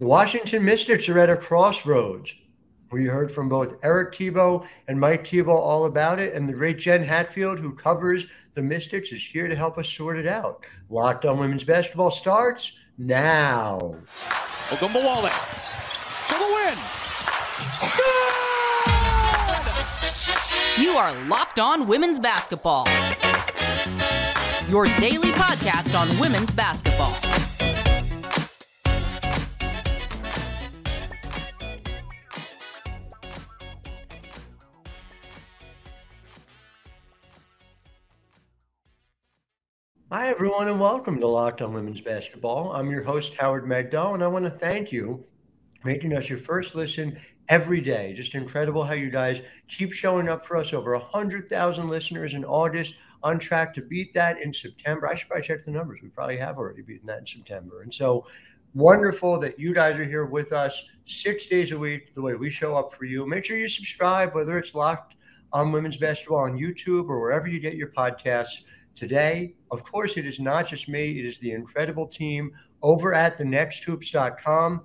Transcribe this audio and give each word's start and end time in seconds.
The 0.00 0.06
Washington 0.06 0.64
Mystics 0.64 1.10
are 1.10 1.18
at 1.18 1.28
a 1.28 1.36
crossroads. 1.36 2.32
We 2.90 3.04
heard 3.04 3.30
from 3.30 3.50
both 3.50 3.74
Eric 3.82 4.14
Thibault 4.14 4.66
and 4.88 4.98
Mike 4.98 5.26
Thibault 5.26 5.60
all 5.60 5.84
about 5.84 6.18
it, 6.18 6.32
and 6.32 6.48
the 6.48 6.54
great 6.54 6.78
Jenn 6.78 7.02
Hatfield, 7.02 7.58
who 7.58 7.74
covers 7.74 8.24
the 8.54 8.62
Mystics, 8.62 9.12
is 9.12 9.22
here 9.22 9.46
to 9.46 9.54
help 9.54 9.76
us 9.76 9.90
sort 9.90 10.16
it 10.16 10.26
out. 10.26 10.64
Locked 10.88 11.26
on 11.26 11.38
Women's 11.38 11.64
Basketball 11.64 12.10
starts 12.10 12.72
now. 12.96 13.94
Ogunbowale 14.70 15.28
for 16.28 16.38
the 16.38 16.48
win. 16.54 16.78
You 20.82 20.96
are 20.96 21.14
Locked 21.26 21.60
On 21.60 21.86
Women's 21.86 22.18
Basketball. 22.18 22.86
Your 24.66 24.86
daily 24.98 25.32
podcast 25.32 25.94
on 25.94 26.18
women's 26.18 26.54
basketball. 26.54 27.49
Hi, 40.20 40.28
everyone, 40.28 40.68
and 40.68 40.78
welcome 40.78 41.18
to 41.18 41.26
Locked 41.26 41.62
On 41.62 41.72
Women's 41.72 42.02
Basketball. 42.02 42.72
I'm 42.74 42.90
your 42.90 43.02
host, 43.02 43.32
Howard 43.38 43.64
Megdal, 43.64 44.12
and 44.12 44.22
I 44.22 44.26
want 44.26 44.44
to 44.44 44.50
thank 44.50 44.92
you 44.92 45.24
for 45.80 45.88
making 45.88 46.14
us 46.14 46.28
your 46.28 46.38
first 46.38 46.74
listen 46.74 47.18
every 47.48 47.80
day. 47.80 48.12
Just 48.12 48.34
incredible 48.34 48.84
how 48.84 48.92
you 48.92 49.08
guys 49.08 49.40
keep 49.66 49.92
showing 49.92 50.28
up 50.28 50.44
for 50.44 50.58
us. 50.58 50.74
Over 50.74 50.92
100,000 50.92 51.88
listeners 51.88 52.34
in 52.34 52.44
August, 52.44 52.96
on 53.22 53.38
track 53.38 53.72
to 53.72 53.80
beat 53.80 54.12
that 54.12 54.42
in 54.42 54.52
September. 54.52 55.08
I 55.08 55.14
should 55.14 55.28
probably 55.28 55.46
check 55.46 55.64
the 55.64 55.70
numbers. 55.70 56.00
We 56.02 56.10
probably 56.10 56.36
have 56.36 56.58
already 56.58 56.82
beaten 56.82 57.06
that 57.06 57.20
in 57.20 57.26
September. 57.26 57.80
And 57.80 57.92
so 57.92 58.26
wonderful 58.74 59.38
that 59.38 59.58
you 59.58 59.72
guys 59.72 59.98
are 59.98 60.04
here 60.04 60.26
with 60.26 60.52
us 60.52 60.84
six 61.06 61.46
days 61.46 61.72
a 61.72 61.78
week, 61.78 62.14
the 62.14 62.20
way 62.20 62.34
we 62.34 62.50
show 62.50 62.74
up 62.74 62.92
for 62.92 63.06
you. 63.06 63.26
Make 63.26 63.46
sure 63.46 63.56
you 63.56 63.68
subscribe, 63.68 64.34
whether 64.34 64.58
it's 64.58 64.74
Locked 64.74 65.14
on 65.54 65.72
Women's 65.72 65.96
Basketball 65.96 66.40
on 66.40 66.58
YouTube 66.58 67.08
or 67.08 67.20
wherever 67.20 67.48
you 67.48 67.58
get 67.58 67.74
your 67.74 67.88
podcasts 67.88 68.64
today. 69.00 69.54
Of 69.70 69.82
course, 69.82 70.18
it 70.18 70.26
is 70.26 70.38
not 70.38 70.66
just 70.66 70.86
me, 70.86 71.18
it 71.18 71.24
is 71.24 71.38
the 71.38 71.52
incredible 71.52 72.06
team 72.06 72.52
over 72.82 73.14
at 73.14 73.38
thenexthoops.com. 73.38 74.82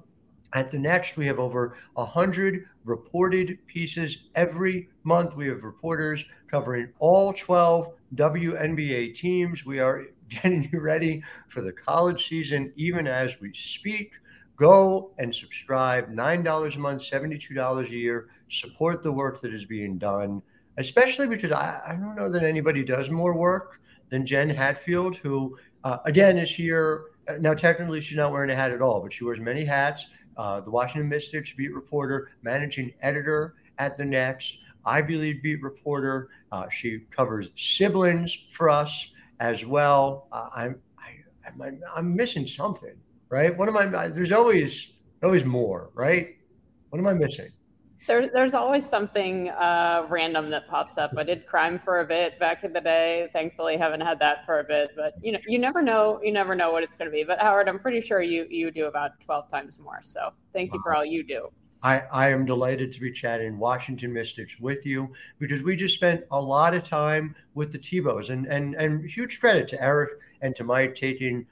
At 0.54 0.72
the 0.72 0.80
Next, 0.80 1.18
we 1.18 1.28
have 1.28 1.38
over 1.38 1.76
100 1.96 2.66
reported 2.86 3.58
pieces 3.68 4.18
every 4.36 4.88
month. 5.04 5.36
We 5.36 5.48
have 5.50 5.64
reporters 5.64 6.24
covering 6.50 6.94
all 7.00 7.34
12 7.34 7.94
WNBA 8.16 9.16
teams. 9.16 9.66
We 9.66 9.80
are 9.80 10.06
getting 10.30 10.70
you 10.72 10.80
ready 10.80 11.22
for 11.50 11.60
the 11.62 11.74
college 11.74 12.30
season, 12.30 12.72
even 12.78 13.08
as 13.08 13.42
we 13.42 13.52
speak. 13.54 14.14
Go 14.56 15.12
and 15.20 15.36
subscribe 15.36 16.10
$9 16.10 16.76
a 16.76 16.80
month, 16.80 17.02
$72 17.02 17.86
a 17.86 17.92
year. 17.92 18.30
Support 18.50 19.04
the 19.04 19.12
work 19.12 19.42
that 19.42 19.54
is 19.54 19.66
being 19.66 19.98
done, 19.98 20.42
especially 20.78 21.28
because 21.28 21.52
I, 21.52 21.82
I 21.88 21.92
don't 21.96 22.16
know 22.16 22.30
that 22.30 22.44
anybody 22.44 22.84
does 22.84 23.10
more 23.10 23.34
work 23.34 23.80
than 24.10 24.26
Jenn 24.26 24.50
Hatfield, 24.50 25.18
who 25.18 25.58
uh, 25.84 25.98
again 26.06 26.38
is 26.38 26.52
here. 26.52 27.06
Now, 27.40 27.54
technically, 27.54 28.02
she's 28.02 28.18
not 28.18 28.32
wearing 28.32 28.50
a 28.52 28.56
hat 28.56 28.72
at 28.72 28.82
all, 28.82 29.02
but 29.02 29.12
she 29.12 29.24
wears 29.24 29.40
many 29.40 29.66
hats. 29.66 30.08
Uh, 30.38 30.62
the 30.62 30.70
Washington 30.70 31.10
Mystics 31.10 31.54
beat 31.54 31.74
reporter, 31.74 32.32
managing 32.42 32.94
editor 33.02 33.56
at 33.78 33.98
the 33.98 34.06
Next, 34.06 34.60
Ivy 34.86 35.16
League 35.16 35.42
beat 35.42 35.64
reporter. 35.64 36.30
Uh, 36.52 36.70
she 36.70 37.00
covers 37.10 37.50
siblings 37.56 38.38
for 38.52 38.70
us 38.70 39.10
as 39.40 39.66
well. 39.66 40.28
Uh, 40.32 40.50
I'm, 40.56 40.82
I, 41.00 41.18
I'm, 41.48 41.82
I'm 41.96 42.16
missing 42.16 42.46
something, 42.46 42.96
right? 43.30 43.56
What 43.56 43.68
am 43.70 43.78
I? 43.78 44.08
There's 44.08 44.32
always 44.32 44.92
always 45.24 45.46
more, 45.46 45.90
right? 45.94 46.36
What 46.90 47.00
am 47.00 47.08
I 47.08 47.14
missing? 47.14 47.50
There, 48.08 48.28
there's 48.28 48.54
always 48.54 48.88
something 48.88 49.50
uh, 49.50 50.06
random 50.10 50.50
that 50.52 50.68
pops 50.68 50.98
up. 50.98 51.12
I 51.18 51.24
did 51.24 51.46
crime 51.46 51.80
for 51.80 52.02
a 52.02 52.06
bit 52.06 52.40
back 52.40 52.64
in 52.64 52.72
the 52.72 52.82
day. 52.82 53.30
Thankfully, 53.34 53.78
haven't 53.78 54.02
had 54.02 54.20
that 54.20 54.46
for 54.46 54.60
a 54.60 54.64
bit. 54.64 54.92
But 54.96 55.14
you 55.22 55.32
know, 55.32 55.40
you 55.48 55.58
never 55.58 55.82
know. 55.82 56.20
You 56.24 56.32
never 56.32 56.56
know 56.56 56.72
what 56.72 56.84
it's 56.84 56.96
going 56.96 57.10
to 57.10 57.12
be. 57.12 57.24
But 57.24 57.40
Howard, 57.40 57.68
I'm 57.68 57.80
pretty 57.80 58.02
sure 58.02 58.22
you 58.22 58.46
you 58.50 58.72
do 58.72 58.86
about 58.86 59.20
12 59.22 59.50
times 59.50 59.80
more. 59.80 60.00
So 60.04 60.32
thank 60.54 60.72
you 60.72 60.80
wow. 60.80 60.84
for 60.84 60.96
all 60.96 61.06
you 61.06 61.24
do. 61.24 61.50
I, 61.86 62.02
I 62.12 62.30
am 62.30 62.46
delighted 62.46 62.92
to 62.94 63.00
be 63.00 63.12
chatting 63.12 63.60
Washington 63.60 64.12
Mystics 64.12 64.60
with 64.60 64.88
you 64.88 65.14
because 65.38 65.62
we 65.62 65.76
just 65.76 65.94
spent 65.94 66.24
a 66.32 66.42
lot 66.42 66.74
of 66.74 66.84
time 66.84 67.36
with 67.54 67.72
the 67.72 67.78
Thibaults 67.78 68.30
and 68.30 68.48
and 68.48 68.74
and 68.76 69.08
huge 69.08 69.40
credit 69.40 69.68
to 69.70 69.84
Eric 69.84 70.12
and 70.42 70.56
to 70.56 70.64
Mike 70.64 70.96
taking 70.96 71.46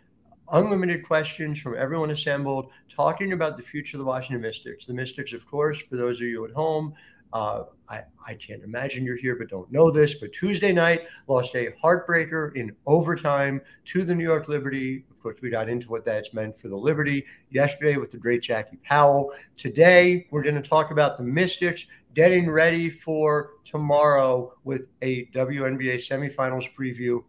unlimited 0.52 1.06
questions 1.06 1.60
from 1.60 1.76
everyone 1.78 2.12
assembled, 2.12 2.72
talking 2.90 3.34
about 3.34 3.58
the 3.58 3.64
future 3.64 3.98
of 3.98 4.00
the 4.00 4.06
Washington 4.06 4.42
Mystics. 4.42 4.86
The 4.86 4.94
Mystics, 4.94 5.34
of 5.34 5.46
course, 5.46 5.82
for 5.82 5.96
those 5.96 6.18
of 6.18 6.28
you 6.28 6.46
at 6.46 6.52
home, 6.52 6.94
uh, 7.34 7.64
I, 7.90 8.04
I 8.28 8.36
can't 8.36 8.64
imagine 8.64 9.04
you're 9.04 9.18
here 9.18 9.36
but 9.36 9.50
don't 9.50 9.72
know 9.72 9.90
this, 9.90 10.14
but 10.14 10.32
Tuesday 10.34 10.72
night 10.72 11.08
lost 11.28 11.56
a 11.56 11.74
heartbreaker 11.84 12.56
in 12.56 12.76
overtime 12.86 13.60
to 13.86 14.04
the 14.04 14.14
New 14.14 14.24
York 14.24 14.48
Liberty. 14.48 15.06
Of 15.10 15.20
course, 15.20 15.38
we 15.42 15.50
got 15.50 15.68
into 15.68 15.90
what 15.90 16.06
that's 16.06 16.32
meant 16.34 16.60
for 16.60 16.68
the 16.68 16.78
Liberty 16.78 17.26
yesterday 17.50 17.98
with 17.98 18.12
the 18.12 18.18
great 18.18 18.44
Jackie 18.44 18.78
Powell. 18.84 19.34
Today, 19.58 20.28
we're 20.30 20.44
going 20.44 20.62
to 20.62 20.62
talk 20.62 20.92
about 20.92 21.18
the 21.18 21.24
Mystics 21.24 21.86
getting 22.14 22.52
ready 22.52 22.92
for 22.92 23.54
tomorrow 23.66 24.54
with 24.64 24.90
a 25.02 25.26
WNBA 25.28 26.08
semifinals 26.08 26.70
preview. 26.78 27.24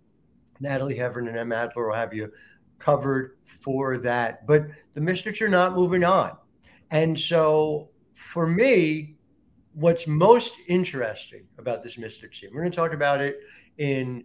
Natalie 0.60 0.97
Heavren 0.97 1.28
and 1.28 1.36
Em 1.36 1.53
Adler 1.53 1.88
will 1.88 1.94
have 1.94 2.12
you 2.12 2.30
covered 2.78 3.38
for 3.44 3.98
that. 3.98 4.46
But 4.46 4.66
the 4.92 5.00
Mystics 5.00 5.40
are 5.40 5.48
not 5.48 5.74
moving 5.74 6.04
on. 6.04 6.36
And 6.90 7.18
so 7.18 7.90
for 8.14 8.46
me, 8.46 9.16
what's 9.74 10.06
most 10.06 10.54
interesting 10.68 11.44
about 11.58 11.82
this 11.82 11.98
Mystics 11.98 12.40
team, 12.40 12.50
we're 12.52 12.60
going 12.60 12.72
to 12.72 12.76
talk 12.76 12.92
about 12.92 13.20
it 13.20 13.40
in 13.78 14.24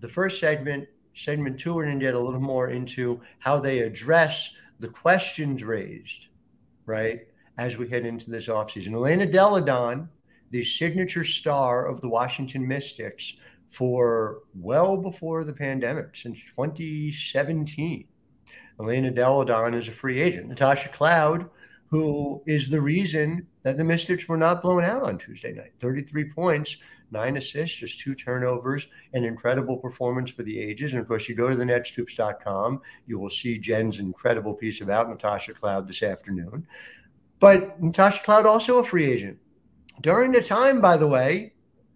the 0.00 0.08
first 0.08 0.38
segment. 0.38 0.86
Segment 1.14 1.58
two, 1.58 1.74
we're 1.74 1.86
going 1.86 1.98
to 1.98 2.04
get 2.04 2.14
a 2.14 2.18
little 2.18 2.40
more 2.40 2.70
into 2.70 3.20
how 3.40 3.58
they 3.58 3.80
address 3.80 4.50
the 4.78 4.88
questions 4.88 5.64
raised, 5.64 6.26
right, 6.86 7.26
as 7.58 7.76
we 7.76 7.88
head 7.88 8.06
into 8.06 8.30
this 8.30 8.46
offseason. 8.46 8.92
Elena 8.92 9.26
Delle 9.26 9.60
Donne, 9.60 10.08
the 10.50 10.62
signature 10.62 11.24
star 11.24 11.86
of 11.86 12.00
the 12.00 12.08
Washington 12.08 12.66
Mystics, 12.66 13.34
for 13.68 14.40
well 14.54 14.96
before 14.96 15.44
the 15.44 15.52
pandemic, 15.52 16.16
since 16.16 16.38
2017. 16.56 18.06
Elena 18.80 19.10
Delle 19.10 19.44
Donne 19.44 19.74
is 19.74 19.88
a 19.88 19.92
free 19.92 20.20
agent. 20.20 20.48
Natasha 20.48 20.88
Cloud, 20.88 21.48
who 21.88 22.42
is 22.46 22.68
the 22.68 22.80
reason 22.80 23.46
that 23.62 23.76
the 23.76 23.84
Mystics 23.84 24.28
were 24.28 24.36
not 24.36 24.62
blown 24.62 24.84
out 24.84 25.02
on 25.02 25.18
Tuesday 25.18 25.52
night. 25.52 25.72
33 25.80 26.30
points, 26.32 26.76
nine 27.10 27.36
assists, 27.36 27.76
just 27.76 28.00
two 28.00 28.14
turnovers, 28.14 28.86
an 29.14 29.24
incredible 29.24 29.76
performance 29.76 30.30
for 30.30 30.42
the 30.42 30.58
ages. 30.58 30.92
And 30.92 31.00
of 31.00 31.08
course, 31.08 31.28
you 31.28 31.34
go 31.34 31.50
to 31.50 31.56
the 31.56 31.64
nexthoops.com, 31.64 32.80
you 33.06 33.18
will 33.18 33.30
see 33.30 33.58
Jenn's 33.58 33.98
incredible 33.98 34.54
piece 34.54 34.80
about 34.80 35.08
Natasha 35.08 35.54
Cloud 35.54 35.88
this 35.88 36.02
afternoon. 36.02 36.66
But 37.40 37.80
Natasha 37.82 38.22
Cloud 38.22 38.46
also 38.46 38.78
a 38.78 38.84
free 38.84 39.10
agent. 39.10 39.38
During 40.02 40.32
the 40.32 40.42
time, 40.42 40.80
by 40.80 40.96
the 40.96 41.08
way, 41.08 41.52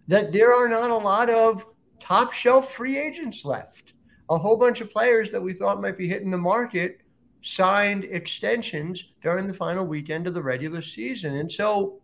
that 0.07 0.31
there 0.31 0.53
are 0.53 0.67
not 0.67 0.89
a 0.89 0.97
lot 0.97 1.29
of 1.29 1.65
top 1.99 2.33
shelf 2.33 2.73
free 2.73 2.97
agents 2.97 3.45
left. 3.45 3.93
A 4.29 4.37
whole 4.37 4.57
bunch 4.57 4.81
of 4.81 4.91
players 4.91 5.31
that 5.31 5.41
we 5.41 5.53
thought 5.53 5.81
might 5.81 5.97
be 5.97 6.07
hitting 6.07 6.31
the 6.31 6.37
market 6.37 6.99
signed 7.41 8.05
extensions 8.05 9.03
during 9.21 9.47
the 9.47 9.53
final 9.53 9.85
weekend 9.85 10.27
of 10.27 10.33
the 10.33 10.41
regular 10.41 10.81
season. 10.81 11.35
And 11.35 11.51
so 11.51 12.01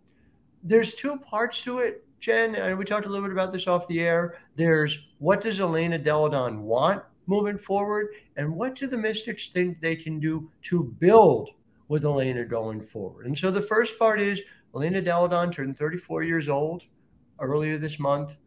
there's 0.64 0.94
two 0.94 1.18
parts 1.18 1.64
to 1.64 1.80
it, 1.80 2.06
Jenn, 2.20 2.56
and 2.56 2.78
we 2.78 2.84
talked 2.84 3.06
a 3.06 3.10
little 3.10 3.26
bit 3.26 3.32
about 3.32 3.54
this 3.54 3.68
off 3.68 3.88
the 3.88 4.02
air. 4.02 4.38
There's 4.56 5.00
what 5.20 5.42
does 5.42 5.62
Elena 5.62 5.98
Delle 5.98 6.30
Donne 6.30 6.62
want 6.64 7.02
moving 7.26 7.58
forward, 7.58 8.08
and 8.36 8.54
what 8.54 8.76
do 8.76 8.88
the 8.88 8.98
Mystics 8.98 9.50
think 9.50 9.80
they 9.80 9.96
can 9.96 10.20
do 10.20 10.50
to 10.64 10.84
build 11.00 11.50
with 11.88 12.04
Elena 12.04 12.44
going 12.44 12.82
forward? 12.82 13.26
And 13.26 13.38
so 13.38 13.50
the 13.50 13.62
first 13.62 13.98
part 13.98 14.20
is 14.20 14.42
Elena 14.76 15.02
Delle 15.02 15.30
Donne 15.30 15.52
turned 15.52 15.78
34 15.78 16.24
years 16.24 16.50
old 16.50 16.84
earlier 17.40 17.78
this 17.78 18.00
month. 18.00 18.38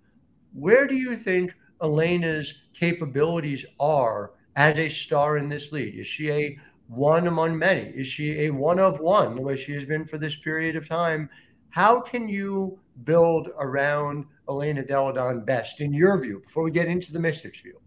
Where 0.53 0.87
do 0.87 0.97
you 0.97 1.17
think 1.17 1.53
Elena's 1.83 2.55
capabilities 2.75 3.65
are 3.81 4.33
as 4.57 4.79
a 4.79 4.89
star 4.89 5.39
in 5.39 5.49
this 5.49 5.73
league? 5.73 5.99
Is 5.99 6.07
she 6.07 6.31
a 6.31 6.59
one 6.89 7.27
among 7.27 7.59
many? 7.59 7.89
Is 7.95 8.07
she 8.07 8.47
a 8.47 8.51
one 8.51 8.79
of 8.79 9.01
one, 9.01 9.35
the 9.35 9.43
way 9.43 9.57
she 9.57 9.73
has 9.73 9.85
been 9.85 10.05
for 10.05 10.19
this 10.19 10.37
period 10.37 10.77
of 10.77 10.89
time? 10.89 11.31
How 11.71 12.01
can 12.01 12.29
you 12.29 12.79
build 13.05 13.49
around 13.59 14.27
Elena 14.49 14.85
Delle 14.85 15.15
Donne 15.15 15.45
best, 15.45 15.81
in 15.81 15.95
your 15.95 16.19
view, 16.21 16.41
before 16.45 16.63
we 16.63 16.71
get 16.71 16.87
into 16.87 17.13
the 17.13 17.21
Mystics 17.21 17.61
view? 17.61 17.81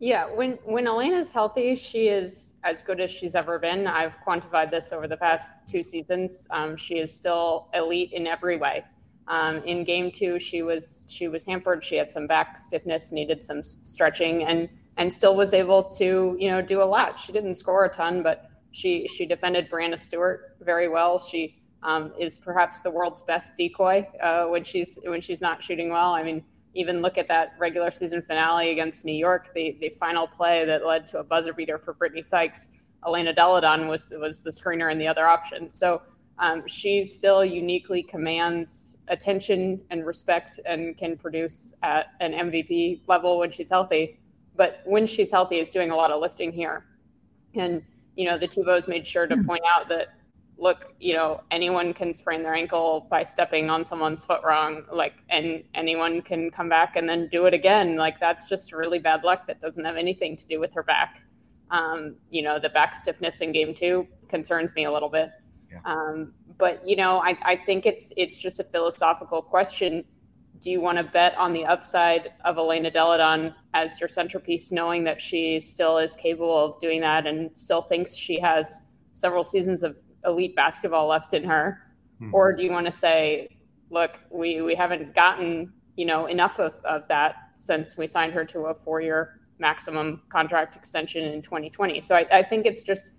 Yeah, 0.00 0.26
when 0.26 0.52
when 0.64 0.86
Elena's 0.86 1.30
healthy, 1.30 1.74
she 1.74 2.08
is 2.08 2.54
as 2.64 2.82
good 2.82 3.00
as 3.00 3.10
she's 3.10 3.34
ever 3.34 3.58
been. 3.58 3.86
I've 3.86 4.18
quantified 4.26 4.70
this 4.70 4.92
over 4.92 5.06
the 5.06 5.16
past 5.16 5.56
two 5.66 5.82
seasons. 5.82 6.48
Um, 6.50 6.76
she 6.76 6.98
is 6.98 7.14
still 7.14 7.68
elite 7.74 8.12
in 8.12 8.26
every 8.26 8.56
way. 8.56 8.84
Um, 9.30 9.62
in 9.62 9.84
game 9.84 10.10
two, 10.10 10.38
she 10.40 10.62
was 10.62 11.06
she 11.08 11.28
was 11.28 11.46
hampered. 11.46 11.84
She 11.84 11.96
had 11.96 12.10
some 12.10 12.26
back 12.26 12.56
stiffness, 12.56 13.12
needed 13.12 13.42
some 13.44 13.62
stretching, 13.62 14.44
and 14.44 14.68
and 14.96 15.12
still 15.12 15.36
was 15.36 15.54
able 15.54 15.82
to 15.98 16.36
you 16.38 16.50
know 16.50 16.60
do 16.60 16.82
a 16.82 16.88
lot. 16.96 17.18
She 17.18 17.32
didn't 17.32 17.54
score 17.54 17.84
a 17.84 17.88
ton, 17.88 18.22
but 18.22 18.38
She 18.72 19.08
she 19.08 19.26
defended 19.26 19.70
Breanna 19.70 19.98
Stewart 19.98 20.56
very 20.60 20.88
well. 20.88 21.18
She 21.18 21.56
um, 21.82 22.12
is 22.18 22.38
perhaps 22.38 22.80
the 22.80 22.90
world's 22.90 23.22
best 23.22 23.56
decoy 23.56 24.06
uh, 24.22 24.44
when 24.46 24.64
she's 24.64 24.98
when 25.04 25.20
she's 25.20 25.40
not 25.40 25.62
shooting 25.62 25.90
well. 25.90 26.12
I 26.12 26.22
mean, 26.22 26.44
even 26.74 27.02
look 27.02 27.18
at 27.18 27.26
that 27.28 27.54
regular 27.58 27.90
season 27.90 28.22
finale 28.22 28.70
against 28.70 29.04
New 29.04 29.18
York, 29.26 29.52
the 29.54 29.76
the 29.80 29.90
final 29.98 30.26
play 30.26 30.64
that 30.64 30.86
led 30.86 31.06
to 31.08 31.18
a 31.18 31.24
buzzer 31.24 31.52
beater 31.52 31.78
for 31.78 31.94
Brittany 31.94 32.22
Sykes. 32.22 32.68
Elena 33.06 33.32
Delle 33.32 33.60
Donne 33.60 33.88
was 33.88 34.08
was 34.10 34.40
the 34.40 34.50
screener 34.50 34.90
and 34.92 35.00
the 35.00 35.08
other 35.08 35.26
option. 35.26 35.70
So 35.70 36.02
um, 36.40 36.66
she 36.66 37.04
still 37.04 37.44
uniquely 37.44 38.02
commands 38.02 38.96
attention 39.08 39.80
and 39.90 40.06
respect 40.06 40.58
and 40.64 40.96
can 40.96 41.16
produce 41.16 41.74
at 41.82 42.06
an 42.20 42.32
MVP 42.32 43.02
level 43.06 43.38
when 43.38 43.50
she's 43.50 43.68
healthy. 43.68 44.18
But 44.56 44.80
when 44.86 45.06
she's 45.06 45.30
healthy, 45.30 45.58
is 45.58 45.68
doing 45.68 45.90
a 45.90 45.96
lot 45.96 46.10
of 46.10 46.20
lifting 46.20 46.50
here. 46.50 46.86
And 47.54 47.82
you 48.16 48.24
know 48.24 48.38
the 48.38 48.48
Thibaults 48.48 48.88
made 48.88 49.06
sure 49.06 49.26
to 49.26 49.36
hmm. 49.36 49.46
point 49.46 49.62
out 49.70 49.88
that 49.90 50.08
look, 50.60 50.94
you 51.00 51.14
know, 51.14 51.40
anyone 51.50 51.94
can 51.94 52.12
sprain 52.12 52.42
their 52.42 52.54
ankle 52.54 53.06
by 53.10 53.22
stepping 53.22 53.70
on 53.70 53.84
someone's 53.84 54.24
foot 54.24 54.42
wrong, 54.44 54.84
like, 54.92 55.14
and 55.30 55.64
anyone 55.74 56.20
can 56.20 56.50
come 56.50 56.68
back 56.68 56.96
and 56.96 57.08
then 57.08 57.28
do 57.32 57.46
it 57.46 57.54
again. 57.54 57.96
Like, 57.96 58.20
that's 58.20 58.44
just 58.44 58.72
really 58.72 58.98
bad 58.98 59.24
luck 59.24 59.46
that 59.46 59.58
doesn't 59.58 59.84
have 59.84 59.96
anything 59.96 60.36
to 60.36 60.46
do 60.46 60.60
with 60.60 60.74
her 60.74 60.82
back. 60.82 61.22
Um, 61.70 62.16
you 62.28 62.42
know, 62.42 62.58
the 62.58 62.68
back 62.68 62.94
stiffness 62.94 63.40
in 63.40 63.52
game 63.52 63.72
two 63.72 64.06
concerns 64.28 64.74
me 64.74 64.84
a 64.84 64.92
little 64.92 65.08
bit. 65.08 65.30
Yeah. 65.70 65.80
Um, 65.84 66.34
but 66.58 66.86
you 66.86 66.96
know, 66.96 67.20
I, 67.22 67.38
I 67.42 67.56
think 67.56 67.86
it's 67.86 68.12
it's 68.16 68.38
just 68.38 68.60
a 68.60 68.64
philosophical 68.64 69.42
question. 69.42 70.04
Do 70.60 70.70
you 70.70 70.80
want 70.80 70.98
to 70.98 71.04
bet 71.04 71.34
on 71.38 71.52
the 71.52 71.64
upside 71.64 72.32
of 72.44 72.58
Elena 72.58 72.90
Delle 72.90 73.16
Donne 73.16 73.54
as 73.72 73.98
your 73.98 74.08
centerpiece, 74.08 74.70
knowing 74.70 75.04
that 75.04 75.20
she 75.20 75.58
still 75.58 75.96
is 75.96 76.14
capable 76.14 76.64
of 76.66 76.78
doing 76.80 77.00
that 77.00 77.26
and 77.26 77.56
still 77.56 77.80
thinks 77.80 78.14
she 78.14 78.38
has 78.40 78.82
several 79.12 79.42
seasons 79.42 79.82
of 79.82 79.96
elite 80.26 80.54
basketball 80.54 81.06
left 81.06 81.32
in 81.32 81.44
her? 81.44 81.80
Mm-hmm. 82.20 82.34
Or 82.34 82.52
do 82.52 82.62
you 82.62 82.70
want 82.70 82.84
to 82.86 82.92
say, 82.92 83.48
look, 83.90 84.18
we, 84.30 84.60
we 84.60 84.74
haven't 84.74 85.14
gotten, 85.14 85.72
you 85.96 86.04
know, 86.04 86.26
enough 86.26 86.58
of, 86.58 86.74
of 86.84 87.08
that 87.08 87.36
since 87.54 87.96
we 87.96 88.06
signed 88.06 88.34
her 88.34 88.44
to 88.44 88.66
a 88.66 88.74
four 88.74 89.00
year 89.00 89.40
maximum 89.58 90.22
contract 90.28 90.76
extension 90.76 91.24
in 91.24 91.42
2020. 91.42 92.00
So 92.00 92.16
I, 92.16 92.26
I 92.32 92.42
think 92.42 92.66
it's 92.66 92.82
just 92.82 93.12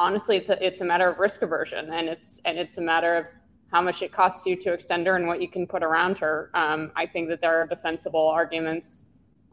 honestly 0.00 0.36
it's 0.36 0.48
a 0.48 0.66
it's 0.66 0.80
a 0.80 0.84
matter 0.84 1.08
of 1.08 1.18
risk 1.18 1.42
aversion 1.42 1.92
and 1.92 2.08
it's 2.08 2.40
and 2.44 2.58
it's 2.58 2.78
a 2.78 2.80
matter 2.80 3.14
of 3.14 3.26
how 3.70 3.80
much 3.80 4.02
it 4.02 4.10
costs 4.10 4.44
you 4.46 4.56
to 4.56 4.72
extend 4.72 5.06
her 5.06 5.14
and 5.14 5.28
what 5.28 5.40
you 5.40 5.48
can 5.48 5.64
put 5.64 5.84
around 5.84 6.18
her. 6.18 6.50
Um, 6.54 6.90
I 6.96 7.06
think 7.06 7.28
that 7.28 7.40
there 7.40 7.60
are 7.60 7.68
defensible 7.68 8.26
arguments 8.26 9.04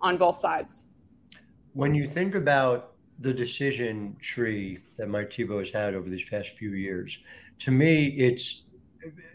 on 0.02 0.18
both 0.18 0.40
sides. 0.40 0.88
When 1.74 1.94
you 1.94 2.08
think 2.08 2.34
about 2.34 2.96
the 3.20 3.34
decision 3.34 4.16
tree 4.22 4.80
that 4.98 5.08
Mike 5.10 5.34
Thibault 5.34 5.60
has 5.60 5.72
had 5.72 5.96
over 5.96 6.10
these 6.10 6.26
past 6.26 6.50
few 6.50 6.72
years. 6.74 7.18
To 7.60 7.72
me, 7.72 8.08
it's 8.08 8.64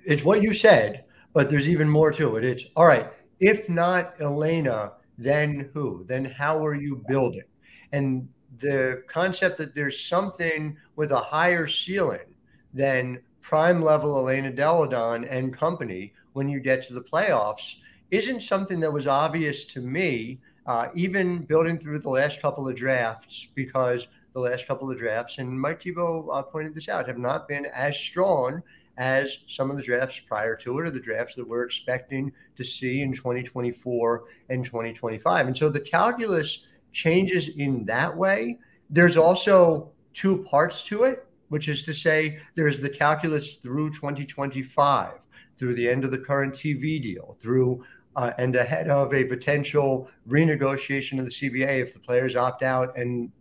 it's 0.05 0.25
what 0.25 0.43
you 0.43 0.55
said, 0.55 1.05
but 1.33 1.49
there's 1.51 1.69
even 1.69 1.89
more 1.89 2.13
to 2.13 2.37
it. 2.37 2.45
It's 2.45 2.65
all 2.77 2.87
right. 2.87 3.11
If 3.41 3.69
not 3.69 4.15
Elena, 4.21 4.93
then 5.19 5.71
who? 5.75 6.05
Then 6.07 6.25
how 6.25 6.65
are 6.65 6.75
you 6.75 7.03
building? 7.09 7.45
And 7.93 8.29
the 8.59 9.03
concept 9.09 9.59
that 9.59 9.75
there's 9.75 10.05
something 10.05 10.77
with 10.97 11.13
a 11.13 11.19
higher 11.19 11.67
ceiling 11.67 12.35
than 12.75 13.21
prime 13.41 13.83
level 13.83 14.17
Elena 14.19 14.51
Delle 14.51 14.87
Donne 14.87 15.25
and 15.25 15.57
company 15.57 16.13
when 16.33 16.49
you 16.49 16.61
get 16.61 16.87
to 16.87 16.95
the 16.95 17.03
playoffs 17.03 17.77
isn't 18.11 18.43
something 18.43 18.79
that 18.81 18.93
was 18.93 19.07
obvious 19.07 19.65
to 19.65 19.81
me 19.81 20.39
uh, 20.67 20.89
even 20.95 21.39
building 21.39 21.79
through 21.79 21.99
the 21.99 22.09
last 22.09 22.41
couple 22.41 22.69
of 22.69 22.77
drafts, 22.77 23.49
because 23.55 24.07
the 24.33 24.41
last 24.41 24.67
couple 24.67 24.91
of 24.91 24.99
drafts, 24.99 25.39
and 25.39 25.61
Mike 25.61 25.83
Thibault 25.83 26.29
uh, 26.29 26.43
pointed 26.43 26.75
this 26.75 26.89
out, 26.89 27.09
have 27.09 27.19
not 27.19 27.49
been 27.49 27.67
as 27.67 27.97
strong 27.97 28.63
as 28.99 29.39
some 29.49 29.71
of 29.71 29.77
the 29.77 29.83
drafts 29.83 30.21
prior 30.21 30.55
to 30.55 30.79
it 30.79 30.83
or 30.83 30.91
the 30.91 31.01
drafts 31.01 31.35
that 31.35 31.49
we're 31.49 31.65
expecting 31.65 32.31
to 32.57 32.63
see 32.63 33.01
in 33.01 33.13
2024 33.13 34.25
and 34.51 34.65
2025. 34.65 35.47
And 35.47 35.57
so 35.57 35.69
the 35.69 35.81
calculus 35.81 36.65
changes 36.93 37.49
in 37.57 37.85
that 37.87 38.17
way. 38.17 38.59
There's 38.91 39.17
also 39.17 39.91
two 40.15 40.45
parts 40.45 40.85
to 40.85 41.05
it, 41.05 41.27
which 41.49 41.69
is 41.69 41.83
to 41.85 41.95
say, 41.95 42.39
there's 42.55 42.79
the 42.79 42.89
calculus 42.89 43.55
through 43.57 43.91
2025, 43.91 45.15
through 45.59 45.75
the 45.75 45.89
end 45.89 46.05
of 46.05 46.11
the 46.11 46.19
current 46.19 46.55
TV 46.55 47.03
deal, 47.03 47.37
through 47.41 47.85
uh, 48.17 48.33
and 48.39 48.57
ahead 48.57 48.89
of 48.89 49.15
a 49.15 49.25
potential 49.25 50.09
renegotiation 50.29 51.19
of 51.19 51.25
the 51.25 51.31
CBA 51.31 51.81
if 51.81 51.95
the 51.95 52.01
players 52.01 52.37
opt 52.37 52.63
out. 52.63 52.97
And 52.97 53.33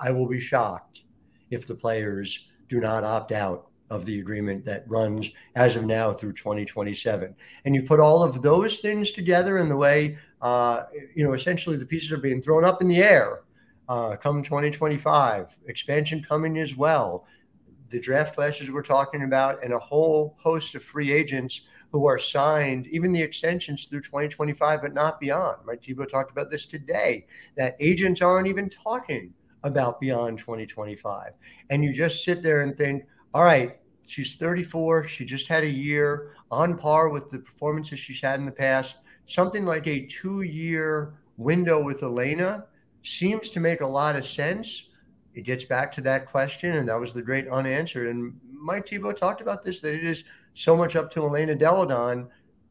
I 0.00 0.10
will 0.10 0.28
be 0.28 0.40
shocked 0.40 1.02
if 1.50 1.66
the 1.66 1.74
players 1.74 2.48
do 2.68 2.80
not 2.80 3.04
opt 3.04 3.32
out 3.32 3.68
of 3.90 4.04
the 4.04 4.20
agreement 4.20 4.64
that 4.64 4.84
runs 4.88 5.30
as 5.54 5.76
of 5.76 5.84
now 5.84 6.12
through 6.12 6.32
2027. 6.32 7.34
And 7.64 7.74
you 7.74 7.82
put 7.82 8.00
all 8.00 8.22
of 8.22 8.42
those 8.42 8.78
things 8.78 9.12
together 9.12 9.58
in 9.58 9.68
the 9.68 9.76
way, 9.76 10.18
uh, 10.42 10.84
you 11.14 11.24
know, 11.24 11.32
essentially 11.32 11.76
the 11.76 11.86
pieces 11.86 12.12
are 12.12 12.18
being 12.18 12.42
thrown 12.42 12.64
up 12.64 12.82
in 12.82 12.88
the 12.88 13.02
air 13.02 13.42
uh, 13.88 14.16
come 14.16 14.42
2025, 14.42 15.56
expansion 15.66 16.24
coming 16.26 16.58
as 16.58 16.76
well. 16.76 17.26
The 17.90 17.98
draft 17.98 18.34
classes 18.34 18.70
we're 18.70 18.82
talking 18.82 19.22
about, 19.22 19.64
and 19.64 19.72
a 19.72 19.78
whole 19.78 20.36
host 20.38 20.74
of 20.74 20.82
free 20.82 21.10
agents 21.10 21.62
who 21.90 22.06
are 22.06 22.18
signed, 22.18 22.86
even 22.88 23.12
the 23.12 23.22
extensions 23.22 23.86
through 23.86 24.02
2025, 24.02 24.82
but 24.82 24.92
not 24.92 25.18
beyond. 25.18 25.56
Right? 25.64 25.82
Thibault 25.82 26.06
talked 26.06 26.30
about 26.30 26.50
this 26.50 26.66
today, 26.66 27.26
that 27.56 27.76
agents 27.80 28.20
aren't 28.20 28.46
even 28.46 28.68
talking 28.68 29.32
about 29.64 30.00
beyond 30.00 30.38
2025. 30.38 31.32
And 31.70 31.82
you 31.82 31.92
just 31.92 32.24
sit 32.24 32.42
there 32.42 32.60
and 32.60 32.76
think, 32.76 33.04
all 33.34 33.44
right, 33.44 33.78
she's 34.06 34.36
34. 34.36 35.08
She 35.08 35.24
just 35.24 35.48
had 35.48 35.64
a 35.64 35.70
year 35.70 36.34
on 36.50 36.76
par 36.76 37.08
with 37.08 37.28
the 37.28 37.38
performances 37.38 37.98
she's 37.98 38.20
had 38.20 38.40
in 38.40 38.46
the 38.46 38.52
past. 38.52 38.96
Something 39.26 39.66
like 39.66 39.86
a 39.86 40.06
two 40.06 40.42
year 40.42 41.14
window 41.36 41.82
with 41.82 42.02
Elena 42.02 42.64
seems 43.02 43.50
to 43.50 43.60
make 43.60 43.80
a 43.80 43.86
lot 43.86 44.16
of 44.16 44.26
sense. 44.26 44.86
It 45.34 45.42
gets 45.42 45.64
back 45.64 45.92
to 45.92 46.00
that 46.02 46.26
question, 46.26 46.76
and 46.76 46.88
that 46.88 46.98
was 46.98 47.12
the 47.12 47.22
great 47.22 47.46
unanswered. 47.48 48.08
And 48.08 48.38
Mike 48.50 48.88
Thibault 48.88 49.12
talked 49.12 49.40
about 49.40 49.62
this 49.62 49.80
that 49.80 49.94
it 49.94 50.04
is 50.04 50.24
so 50.54 50.76
much 50.76 50.96
up 50.96 51.10
to 51.12 51.24
Elena 51.24 51.54
Delle 51.54 51.86
Donne. 51.86 52.28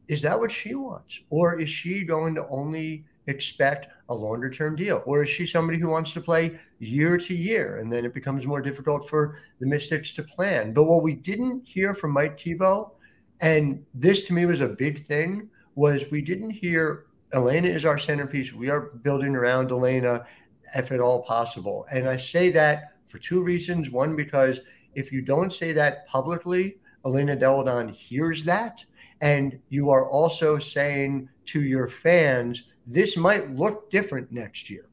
Is 0.08 0.20
that 0.22 0.38
what 0.38 0.50
she 0.50 0.74
wants? 0.74 1.20
Or 1.30 1.58
is 1.58 1.68
she 1.68 2.04
going 2.04 2.34
to 2.34 2.46
only 2.48 3.04
expect 3.28 3.88
a 4.08 4.14
longer 4.14 4.50
term 4.50 4.74
deal? 4.74 5.02
Or 5.06 5.22
is 5.22 5.30
she 5.30 5.46
somebody 5.46 5.78
who 5.78 5.88
wants 5.88 6.12
to 6.14 6.20
play 6.20 6.58
year 6.78 7.16
to 7.18 7.34
year? 7.34 7.78
And 7.78 7.92
then 7.92 8.04
it 8.04 8.14
becomes 8.14 8.46
more 8.46 8.60
difficult 8.60 9.08
for 9.08 9.38
the 9.60 9.66
Mystics 9.66 10.12
to 10.12 10.22
plan. 10.22 10.72
But 10.72 10.84
what 10.84 11.02
we 11.02 11.14
didn't 11.14 11.66
hear 11.66 11.94
from 11.94 12.12
Mike 12.12 12.40
Thibault, 12.40 12.94
and 13.40 13.84
this 13.94 14.24
to 14.24 14.32
me 14.32 14.46
was 14.46 14.60
a 14.60 14.68
big 14.68 15.04
thing, 15.04 15.48
was 15.74 16.10
we 16.10 16.22
didn't 16.22 16.50
hear 16.50 17.06
Elena 17.34 17.68
is 17.68 17.84
our 17.84 17.98
centerpiece. 17.98 18.52
We 18.52 18.70
are 18.70 18.80
building 18.80 19.36
around 19.36 19.70
Elena 19.70 20.24
if 20.74 20.92
at 20.92 21.00
all 21.00 21.22
possible. 21.22 21.86
And 21.90 22.08
I 22.08 22.16
say 22.16 22.50
that 22.50 22.94
for 23.06 23.18
two 23.18 23.42
reasons. 23.42 23.90
One, 23.90 24.16
because 24.16 24.60
if 24.94 25.12
you 25.12 25.22
don't 25.22 25.52
say 25.52 25.72
that 25.72 26.06
publicly, 26.06 26.78
Elena 27.04 27.36
Delle 27.36 27.64
Donne 27.64 27.88
hears 27.88 28.44
that. 28.44 28.84
And 29.20 29.58
you 29.68 29.90
are 29.90 30.08
also 30.08 30.58
saying 30.58 31.28
to 31.46 31.62
your 31.62 31.88
fans, 31.88 32.64
this 32.88 33.16
might 33.16 33.54
look 33.54 33.90
different 33.90 34.32
next 34.32 34.68
year. 34.70 34.86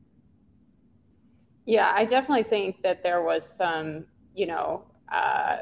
Yeah, 1.65 1.91
I 1.95 2.05
definitely 2.05 2.43
think 2.43 2.81
that 2.83 3.01
there 3.01 3.23
was 3.23 3.57
some, 3.57 4.05
you 4.35 4.45
know, 4.45 4.83
uh, 5.11 5.57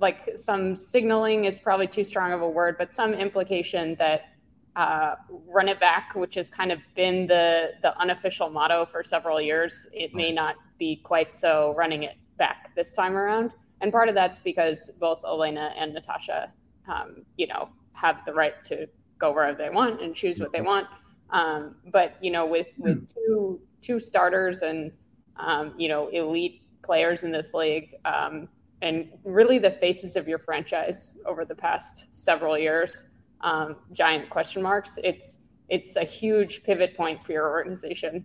like 0.00 0.30
some 0.34 0.74
signaling 0.74 1.44
is 1.44 1.60
probably 1.60 1.86
too 1.86 2.04
strong 2.04 2.32
of 2.32 2.42
a 2.42 2.48
word, 2.48 2.76
but 2.78 2.92
some 2.92 3.14
implication 3.14 3.94
that 3.96 4.22
uh, 4.74 5.14
run 5.46 5.68
it 5.68 5.78
back, 5.78 6.14
which 6.14 6.34
has 6.34 6.50
kind 6.50 6.72
of 6.72 6.80
been 6.94 7.26
the 7.26 7.72
the 7.82 7.96
unofficial 7.98 8.50
motto 8.50 8.84
for 8.84 9.02
several 9.02 9.40
years, 9.40 9.88
it 9.92 10.14
may 10.14 10.32
not 10.32 10.56
be 10.78 10.96
quite 10.96 11.34
so 11.34 11.72
running 11.76 12.02
it 12.02 12.16
back 12.36 12.74
this 12.74 12.92
time 12.92 13.16
around 13.16 13.52
and 13.80 13.92
part 13.92 14.08
of 14.08 14.14
that's 14.14 14.40
because 14.40 14.90
both 14.98 15.24
Elena 15.24 15.72
and 15.76 15.92
Natasha, 15.92 16.52
um, 16.88 17.24
you 17.36 17.46
know, 17.46 17.68
have 17.92 18.24
the 18.24 18.32
right 18.32 18.62
to 18.64 18.86
go 19.18 19.32
wherever 19.32 19.56
they 19.56 19.70
want 19.70 20.02
and 20.02 20.14
choose 20.14 20.40
what 20.40 20.52
they 20.52 20.60
want. 20.60 20.86
Um, 21.30 21.76
but 21.92 22.16
you 22.20 22.30
know, 22.30 22.46
with 22.46 22.68
with 22.78 22.98
hmm. 22.98 23.04
two 23.14 23.60
two 23.82 24.00
starters 24.00 24.62
and 24.62 24.92
um, 25.36 25.74
you 25.76 25.88
know 25.88 26.08
elite 26.08 26.62
players 26.82 27.24
in 27.24 27.32
this 27.32 27.52
league, 27.52 27.94
um, 28.04 28.48
and 28.82 29.08
really 29.24 29.58
the 29.58 29.70
faces 29.70 30.16
of 30.16 30.28
your 30.28 30.38
franchise 30.38 31.16
over 31.26 31.44
the 31.44 31.54
past 31.54 32.06
several 32.10 32.56
years, 32.56 33.06
um, 33.40 33.76
giant 33.92 34.30
question 34.30 34.62
marks. 34.62 34.98
It's 35.02 35.38
it's 35.68 35.96
a 35.96 36.04
huge 36.04 36.62
pivot 36.62 36.96
point 36.96 37.24
for 37.24 37.32
your 37.32 37.50
organization. 37.50 38.24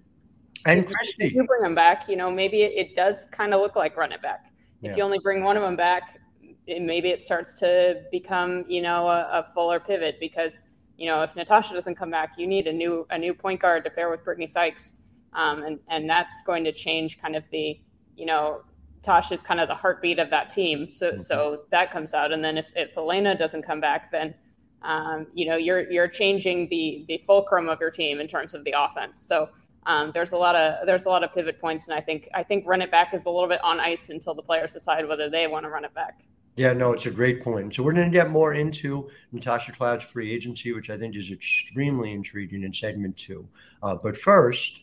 And 0.65 0.85
Christy, 0.85 1.25
if 1.25 1.33
you 1.33 1.43
bring 1.43 1.61
them 1.61 1.73
back, 1.75 2.07
you 2.07 2.15
know, 2.15 2.29
maybe 2.29 2.61
it, 2.61 2.73
it 2.75 2.95
does 2.95 3.27
kind 3.31 3.53
of 3.53 3.61
look 3.61 3.75
like 3.75 3.97
run 3.97 4.11
it 4.11 4.21
back. 4.21 4.51
If 4.83 4.91
yeah. 4.91 4.97
you 4.97 5.03
only 5.03 5.19
bring 5.19 5.43
one 5.43 5.57
of 5.57 5.63
them 5.63 5.75
back, 5.75 6.19
it, 6.67 6.81
maybe 6.81 7.09
it 7.09 7.23
starts 7.23 7.59
to 7.59 8.03
become, 8.11 8.63
you 8.67 8.81
know, 8.81 9.07
a, 9.07 9.21
a, 9.31 9.51
fuller 9.53 9.79
pivot 9.79 10.17
because, 10.19 10.61
you 11.01 11.07
know, 11.07 11.23
if 11.23 11.35
Natasha 11.35 11.73
doesn't 11.73 11.95
come 11.95 12.11
back, 12.11 12.37
you 12.37 12.45
need 12.45 12.67
a 12.67 12.73
new 12.73 13.07
a 13.09 13.17
new 13.17 13.33
point 13.33 13.59
guard 13.59 13.83
to 13.85 13.89
pair 13.89 14.09
with 14.11 14.23
Brittany 14.23 14.45
Sykes, 14.45 14.93
um, 15.33 15.63
and 15.63 15.79
and 15.89 16.07
that's 16.07 16.43
going 16.43 16.63
to 16.65 16.71
change 16.71 17.19
kind 17.19 17.35
of 17.35 17.43
the 17.51 17.79
you 18.15 18.27
know, 18.27 18.61
Tosh 19.01 19.31
is 19.31 19.41
kind 19.41 19.59
of 19.59 19.67
the 19.67 19.73
heartbeat 19.73 20.19
of 20.19 20.29
that 20.29 20.51
team. 20.51 20.89
So 20.89 21.09
mm-hmm. 21.09 21.19
so 21.19 21.63
that 21.71 21.91
comes 21.91 22.13
out, 22.13 22.31
and 22.31 22.43
then 22.43 22.57
if, 22.57 22.67
if 22.75 22.95
Elena 22.95 23.35
doesn't 23.35 23.63
come 23.63 23.81
back, 23.81 24.11
then 24.11 24.35
um, 24.83 25.25
you 25.33 25.47
know 25.47 25.55
you're 25.55 25.89
you're 25.89 26.07
changing 26.07 26.69
the 26.69 27.03
the 27.07 27.17
fulcrum 27.25 27.67
of 27.67 27.79
your 27.79 27.89
team 27.89 28.21
in 28.21 28.27
terms 28.27 28.53
of 28.53 28.63
the 28.63 28.75
offense. 28.77 29.19
So 29.19 29.49
um, 29.87 30.11
there's 30.13 30.33
a 30.33 30.37
lot 30.37 30.55
of 30.55 30.85
there's 30.85 31.05
a 31.05 31.09
lot 31.09 31.23
of 31.23 31.33
pivot 31.33 31.59
points, 31.59 31.87
and 31.87 31.97
I 31.97 32.01
think 32.01 32.29
I 32.35 32.43
think 32.43 32.67
run 32.67 32.83
it 32.83 32.91
back 32.91 33.13
is 33.15 33.25
a 33.25 33.29
little 33.31 33.49
bit 33.49 33.63
on 33.63 33.79
ice 33.79 34.11
until 34.11 34.35
the 34.35 34.43
players 34.43 34.73
decide 34.73 35.07
whether 35.07 35.31
they 35.31 35.47
want 35.47 35.65
to 35.65 35.69
run 35.69 35.83
it 35.83 35.93
back. 35.95 36.21
Yeah, 36.57 36.73
no, 36.73 36.91
it's 36.91 37.05
a 37.05 37.11
great 37.11 37.41
point. 37.41 37.73
So 37.73 37.81
we're 37.81 37.93
going 37.93 38.11
to 38.11 38.17
get 38.17 38.29
more 38.29 38.53
into 38.53 39.09
Natasha 39.31 39.71
Cloud's 39.71 40.03
free 40.03 40.31
agency, 40.31 40.73
which 40.73 40.89
I 40.89 40.97
think 40.97 41.15
is 41.15 41.31
extremely 41.31 42.11
intriguing 42.11 42.63
in 42.63 42.73
segment 42.73 43.15
two. 43.15 43.47
Uh, 43.81 43.95
but 43.95 44.17
first, 44.17 44.81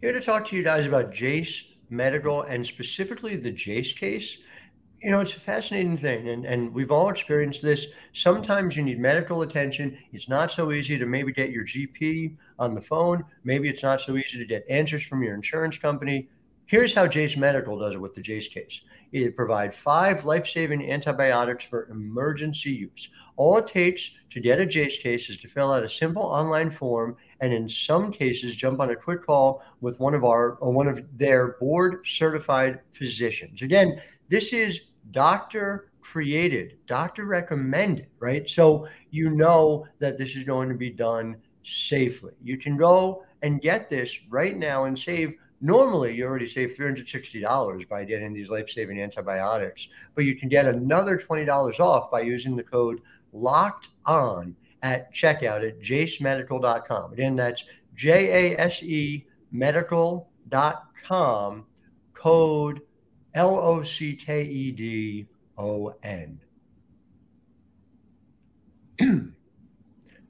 here 0.00 0.12
to 0.12 0.20
talk 0.20 0.46
to 0.48 0.56
you 0.56 0.62
guys 0.62 0.86
about 0.86 1.12
Jase 1.12 1.64
Medical 1.90 2.42
and 2.42 2.64
specifically 2.64 3.36
the 3.36 3.50
Jase 3.50 3.92
case 3.92 4.38
you 5.04 5.10
know, 5.10 5.20
it's 5.20 5.36
a 5.36 5.40
fascinating 5.40 5.98
thing, 5.98 6.30
and, 6.30 6.46
and 6.46 6.72
we've 6.72 6.90
all 6.90 7.10
experienced 7.10 7.60
this. 7.60 7.86
Sometimes 8.14 8.74
you 8.74 8.82
need 8.82 8.98
medical 8.98 9.42
attention. 9.42 9.98
It's 10.14 10.30
not 10.30 10.50
so 10.50 10.72
easy 10.72 10.96
to 10.96 11.04
maybe 11.04 11.30
get 11.30 11.50
your 11.50 11.62
GP 11.62 12.38
on 12.58 12.74
the 12.74 12.80
phone. 12.80 13.22
Maybe 13.44 13.68
it's 13.68 13.82
not 13.82 14.00
so 14.00 14.16
easy 14.16 14.38
to 14.38 14.46
get 14.46 14.64
answers 14.70 15.02
from 15.02 15.22
your 15.22 15.34
insurance 15.34 15.76
company. 15.76 16.30
Here's 16.74 16.92
how 16.92 17.06
Jase 17.06 17.36
Medical 17.36 17.78
does 17.78 17.94
it 17.94 18.00
with 18.00 18.14
the 18.14 18.20
Jase 18.20 18.48
case. 18.48 18.80
It 19.12 19.36
provides 19.36 19.76
five 19.76 20.24
life-saving 20.24 20.90
antibiotics 20.90 21.64
for 21.64 21.88
emergency 21.88 22.72
use. 22.72 23.10
All 23.36 23.58
it 23.58 23.68
takes 23.68 24.10
to 24.30 24.40
get 24.40 24.58
a 24.58 24.66
Jase 24.66 24.98
case 24.98 25.30
is 25.30 25.36
to 25.36 25.48
fill 25.48 25.72
out 25.72 25.84
a 25.84 25.88
simple 25.88 26.24
online 26.24 26.72
form, 26.72 27.16
and 27.38 27.52
in 27.52 27.68
some 27.68 28.10
cases, 28.10 28.56
jump 28.56 28.80
on 28.80 28.90
a 28.90 28.96
quick 28.96 29.24
call 29.24 29.62
with 29.82 30.00
one 30.00 30.14
of 30.14 30.24
our 30.24 30.54
or 30.54 30.72
one 30.72 30.88
of 30.88 31.06
their 31.16 31.52
board-certified 31.60 32.80
physicians. 32.90 33.62
Again, 33.62 34.02
this 34.28 34.52
is 34.52 34.80
doctor 35.12 35.92
created, 36.00 36.78
doctor 36.88 37.24
recommended, 37.24 38.08
right? 38.18 38.50
So 38.50 38.88
you 39.12 39.30
know 39.30 39.86
that 40.00 40.18
this 40.18 40.34
is 40.34 40.42
going 40.42 40.70
to 40.70 40.74
be 40.74 40.90
done 40.90 41.36
safely. 41.62 42.32
You 42.42 42.58
can 42.58 42.76
go 42.76 43.24
and 43.42 43.60
get 43.62 43.88
this 43.88 44.18
right 44.28 44.56
now 44.58 44.86
and 44.86 44.98
save. 44.98 45.34
Normally, 45.60 46.14
you 46.14 46.26
already 46.26 46.46
save 46.46 46.76
$360 46.76 47.88
by 47.88 48.04
getting 48.04 48.32
these 48.32 48.50
life 48.50 48.68
saving 48.68 49.00
antibiotics, 49.00 49.88
but 50.14 50.24
you 50.24 50.36
can 50.36 50.48
get 50.48 50.66
another 50.66 51.18
$20 51.18 51.80
off 51.80 52.10
by 52.10 52.20
using 52.20 52.54
the 52.56 52.62
code 52.62 53.00
locked 53.32 53.88
on 54.04 54.54
at 54.82 55.12
checkout 55.14 55.66
at 55.66 55.80
jasemedical.com. 55.80 57.12
Again, 57.12 57.36
that's 57.36 57.64
J 57.94 58.52
A 58.54 58.60
S 58.60 58.82
E 58.82 59.26
medical.com, 59.52 60.26
code 62.12 62.80
L 63.34 63.56
O 63.56 63.82
C 63.82 64.14
K 64.14 64.42
E 64.42 64.72
D 64.72 65.26
O 65.56 65.94
N. 66.02 66.40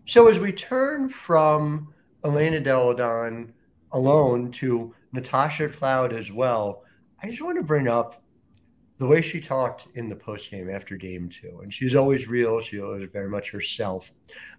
So 0.06 0.28
as 0.28 0.38
we 0.38 0.52
turn 0.52 1.08
from 1.08 1.94
Elena 2.24 2.60
Delle 2.60 2.92
Donne 2.92 3.54
alone 3.92 4.50
to 4.52 4.94
Natasha 5.14 5.68
Cloud 5.68 6.12
as 6.12 6.32
well, 6.32 6.82
I 7.22 7.30
just 7.30 7.40
want 7.40 7.56
to 7.56 7.62
bring 7.62 7.86
up 7.86 8.20
the 8.98 9.06
way 9.06 9.22
she 9.22 9.40
talked 9.40 9.86
in 9.94 10.08
the 10.08 10.16
post 10.16 10.50
game 10.50 10.68
after 10.68 10.96
game 10.96 11.28
two. 11.28 11.60
And 11.62 11.72
she's 11.72 11.94
always 11.94 12.28
real, 12.28 12.60
she 12.60 12.78
was 12.78 13.08
very 13.12 13.28
much 13.28 13.50
herself. 13.50 14.12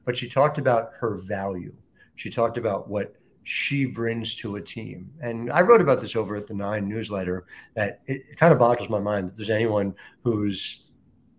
But 0.05 0.17
she 0.17 0.29
talked 0.29 0.57
about 0.57 0.91
her 0.99 1.15
value. 1.15 1.73
She 2.15 2.29
talked 2.29 2.57
about 2.57 2.89
what 2.89 3.15
she 3.43 3.85
brings 3.85 4.35
to 4.37 4.55
a 4.55 4.61
team. 4.61 5.11
And 5.21 5.51
I 5.51 5.61
wrote 5.61 5.81
about 5.81 5.99
this 5.99 6.15
over 6.15 6.35
at 6.35 6.47
the 6.47 6.53
Nine 6.53 6.87
newsletter 6.87 7.45
that 7.75 7.99
it, 8.07 8.23
it 8.29 8.39
kind 8.39 8.53
of 8.53 8.59
boggles 8.59 8.89
my 8.89 8.99
mind 8.99 9.27
that 9.27 9.35
there's 9.35 9.49
anyone 9.49 9.93
who's 10.23 10.84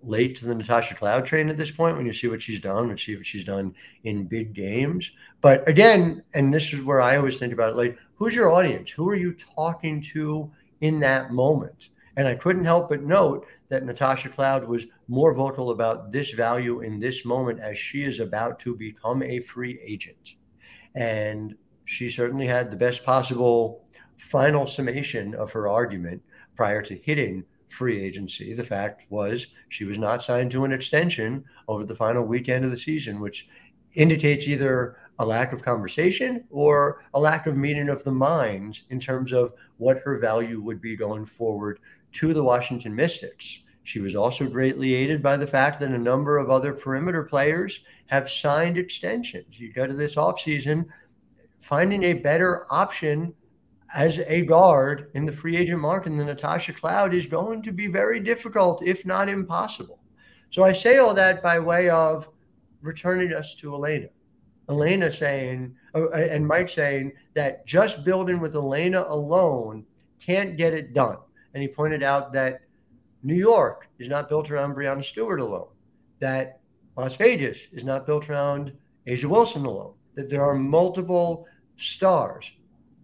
late 0.07 0.37
to 0.37 0.47
the 0.47 0.55
Natasha 0.55 0.95
Cloud 0.95 1.27
train 1.27 1.49
at 1.49 1.57
this 1.57 1.71
point 1.71 1.97
when 1.97 2.07
you 2.07 2.13
see 2.13 2.29
what 2.29 2.43
she's 2.43 2.61
done, 2.61 2.91
and 2.91 2.99
see 2.99 3.17
what 3.17 3.27
she's 3.27 3.45
done 3.45 3.75
in 4.05 4.25
big 4.25 4.55
games. 4.55 5.11
But 5.41 5.69
again, 5.69 6.23
and 6.35 6.53
this 6.53 6.73
is 6.73 6.83
where 6.83 7.01
I 7.01 7.17
always 7.17 7.39
think 7.39 7.53
about 7.53 7.73
it 7.73 7.77
like, 7.77 7.99
who's 8.15 8.35
your 8.35 8.51
audience? 8.53 8.91
Who 8.91 9.09
are 9.09 9.17
you 9.17 9.35
talking 9.35 10.03
to 10.15 10.51
in 10.81 11.01
that 11.01 11.33
moment? 11.33 11.91
And 12.17 12.27
I 12.27 12.35
couldn't 12.35 12.65
help 12.65 12.89
but 12.89 13.03
note 13.03 13.47
that 13.69 13.85
Natasha 13.85 14.29
Cloud 14.29 14.67
was 14.67 14.87
more 15.09 15.35
vocal 15.35 15.71
about 15.71 16.13
this 16.13 16.31
value 16.31 16.81
in 16.81 16.99
this 16.99 17.25
moment 17.25 17.61
as 17.61 17.77
she 17.77 18.05
is 18.05 18.21
about 18.21 18.59
to 18.61 18.75
become 18.75 19.23
a 19.23 19.41
free 19.41 19.79
agent. 19.85 20.35
And 20.95 21.55
she 21.85 22.11
certainly 22.11 22.47
had 22.47 22.71
the 22.71 22.77
best 22.77 23.05
possible 23.05 23.85
final 24.17 24.67
summation 24.67 25.35
of 25.35 25.53
her 25.53 25.69
argument 25.69 26.23
prior 26.57 26.81
to 26.83 26.97
hitting 26.97 27.45
free 27.69 28.01
agency. 28.03 28.55
The 28.55 28.65
fact 28.65 29.07
was 29.11 29.47
she 29.69 29.85
was 29.85 29.99
not 29.99 30.23
signed 30.23 30.51
to 30.53 30.65
an 30.65 30.73
extension 30.73 31.45
over 31.69 31.85
the 31.85 31.95
final 31.95 32.25
weekend 32.25 32.65
of 32.65 32.71
the 32.71 32.77
season, 32.77 33.21
which 33.21 33.49
indicates 33.95 34.47
either 34.47 34.97
a 35.19 35.27
lack 35.27 35.53
of 35.53 35.63
conversation 35.63 36.45
or 36.51 37.05
a 37.15 37.21
lack 37.21 37.47
of 37.47 37.57
meeting 37.57 37.89
of 37.89 38.05
the 38.05 38.13
minds 38.13 38.85
in 38.91 39.01
terms 39.01 39.33
of 39.33 39.55
what 39.79 39.99
her 39.99 40.19
value 40.19 40.61
would 40.61 40.81
be 40.81 40.97
going 40.97 41.25
forward 41.25 41.81
to 42.13 42.35
the 42.35 42.45
Washington 42.45 42.95
Mystics. 42.95 43.61
She 43.85 44.01
was 44.01 44.17
also 44.17 44.47
greatly 44.47 44.95
aided 44.95 45.23
by 45.23 45.37
the 45.37 45.47
fact 45.47 45.81
that 45.81 45.91
a 45.91 45.99
number 45.99 46.39
of 46.39 46.51
other 46.51 46.73
perimeter 46.73 47.23
players 47.23 47.81
have 48.07 48.29
signed 48.29 48.77
extensions. 48.77 49.59
You 49.59 49.73
go 49.73 49.87
to 49.87 49.95
this 49.95 50.17
offseason, 50.17 50.87
finding 51.61 52.03
a 52.05 52.13
better 52.15 52.67
option 52.71 53.33
as 53.95 54.19
a 54.19 54.43
guard 54.43 55.11
in 55.15 55.25
the 55.25 55.33
free 55.33 55.57
agent 55.57 55.81
market 55.81 56.17
the 56.17 56.25
Natasha 56.25 56.73
Cloud 56.73 57.15
is 57.15 57.27
going 57.27 57.63
to 57.63 57.73
be 57.73 57.87
very 57.87 58.21
difficult, 58.21 58.83
if 58.83 59.07
not 59.07 59.29
impossible. 59.29 60.01
So 60.51 60.63
I 60.63 60.73
say 60.73 60.99
all 60.99 61.15
that 61.15 61.43
by 61.43 61.59
way 61.59 61.89
of 61.91 62.29
returning 62.83 63.33
us 63.33 63.55
to 63.57 63.75
Elena. 63.75 64.09
Elena 64.69 65.11
saying, 65.11 65.75
uh, 65.95 66.11
and 66.11 66.47
Mike 66.47 66.69
saying 66.69 67.13
that 67.35 67.67
just 67.67 68.05
building 68.05 68.41
with 68.41 68.55
Elena 68.55 69.05
alone 69.09 69.85
can't 70.21 70.57
get 70.57 70.75
it 70.75 70.93
done. 70.93 71.19
And 71.55 71.63
he 71.63 71.69
pointed 71.69 72.03
out 72.03 72.33
that 72.33 72.61
New 73.23 73.35
York 73.35 73.89
is 73.99 74.09
not 74.09 74.29
built 74.29 74.51
around 74.51 74.75
Breanna 74.75 75.05
Stewart 75.05 75.41
alone, 75.41 75.69
that 76.21 76.61
Las 76.97 77.17
Vegas 77.17 77.59
is 77.73 77.85
not 77.85 78.07
built 78.07 78.29
around 78.29 78.73
A'ja 79.07 79.27
Wilson 79.27 79.65
alone, 79.65 79.95
that 80.15 80.29
there 80.29 80.43
are 80.43 80.55
multiple 80.55 81.47
stars. 81.77 82.51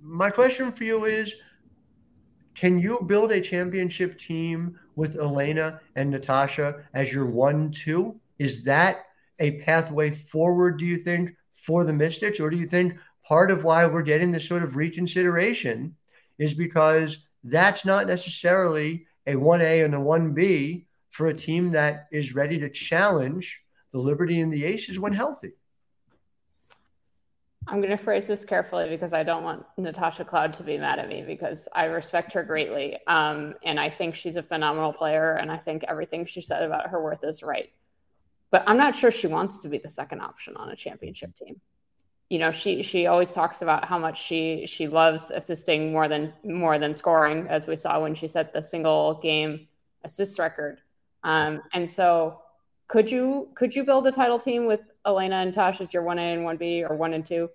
My 0.04 0.30
question 0.30 0.73
for 0.73 0.82
you 0.82 1.04
is 1.04 1.32
can 2.56 2.78
you 2.78 3.00
build 3.06 3.30
a 3.30 3.40
championship 3.40 4.18
team 4.18 4.78
with 4.97 5.16
Elena 5.16 5.80
and 5.94 6.11
Natasha 6.11 6.85
as 6.92 7.12
your 7.12 7.26
one 7.26 7.71
two? 7.71 8.21
Is 8.38 8.64
that 8.64 9.06
a 9.38 9.61
pathway 9.61 10.11
forward, 10.11 10.78
do 10.78 10.85
you 10.85 10.97
think, 10.97 11.30
for 11.52 11.85
the 11.85 11.92
Mystics? 11.92 12.40
Or 12.40 12.50
do 12.50 12.56
you 12.56 12.66
think 12.66 12.94
part 13.25 13.52
of 13.52 13.62
why 13.62 13.87
we're 13.87 14.02
getting 14.02 14.32
this 14.32 14.47
sort 14.47 14.64
of 14.64 14.75
reconsideration 14.75 15.94
is 16.38 16.52
because 16.52 17.18
that's 17.44 17.85
not 17.85 18.09
necessarily 18.09 19.06
a 19.28 19.35
1A 19.35 19.85
and 19.85 19.94
a 19.94 19.99
1B 19.99 20.85
for 21.11 21.28
a 21.28 21.35
team 21.35 21.71
that 21.71 22.09
is 22.11 22.35
ready 22.35 22.59
to 22.59 22.68
challenge 22.68 23.61
the 23.92 23.99
Liberty 23.99 24.40
and 24.40 24.52
the 24.52 24.64
Aces 24.64 24.99
when 24.99 25.12
healthy? 25.12 25.52
I'm 27.69 27.78
going 27.78 27.90
to 27.90 27.97
phrase 27.97 28.26
this 28.26 28.45
carefully 28.45 28.88
because 28.88 29.12
I 29.12 29.23
don't 29.23 29.45
want 29.45 29.64
Natasha 29.76 30.25
Cloud 30.25 30.52
to 30.54 30.62
be 30.62 30.78
mad 30.78 30.99
at 30.99 31.09
me 31.09 31.23
because 31.23 31.69
I 31.73 31.85
respect 31.85 32.33
her 32.33 32.42
greatly. 32.42 32.99
Um, 33.07 33.54
and 33.62 33.78
I 33.78 33.88
think 33.88 34.14
she's 34.14 34.37
a 34.37 34.42
phenomenal 34.42 34.92
player. 34.92 35.35
And 35.35 35.50
I 35.50 35.59
think 35.59 35.85
everything 35.87 36.26
she 36.26 36.40
said 36.40 36.62
about 36.62 36.88
her 36.88 37.00
worth 37.00 37.23
is 37.23 37.42
right. 37.42 37.71
But 38.50 38.64
I'm 38.66 38.76
not 38.76 38.97
sure 38.97 39.11
she 39.11 39.28
wants 39.28 39.61
to 39.61 39.69
be 39.69 39.78
the 39.78 39.88
second 39.88 40.21
option 40.21 40.57
on 40.57 40.71
a 40.71 40.76
championship 40.76 41.35
team. 41.37 41.61
You 42.28 42.38
know, 42.38 42.50
she 42.50 42.83
she 42.83 43.07
always 43.07 43.33
talks 43.33 43.62
about 43.62 43.85
how 43.85 43.99
much 43.99 44.23
she 44.23 44.66
she 44.66 44.88
loves 44.88 45.31
assisting 45.31 45.92
more 45.92 46.09
than 46.09 46.33
more 46.45 46.78
than 46.78 46.95
scoring, 46.95 47.47
as 47.49 47.66
we 47.66 47.76
saw 47.76 48.00
when 48.00 48.14
she 48.14 48.26
set 48.26 48.52
the 48.52 48.62
single 48.62 49.14
game 49.14 49.69
assist 50.04 50.38
record. 50.38 50.81
Um, 51.25 51.62
and 51.73 51.88
so 51.88 52.40
could 52.88 53.11
you 53.11 53.49
could 53.54 53.75
you 53.75 53.85
build 53.85 54.07
a 54.07 54.12
title 54.12 54.38
team 54.38 54.66
with 54.66 54.81
Elena 55.06 55.37
and 55.37 55.52
Tosh 55.52 55.80
as 55.80 55.92
your 55.92 56.02
one 56.02 56.18
A 56.18 56.32
and 56.32 56.44
one 56.44 56.56
B 56.56 56.85
or 56.85 56.97
one 56.97 57.14
and 57.14 57.25
two? 57.25 57.50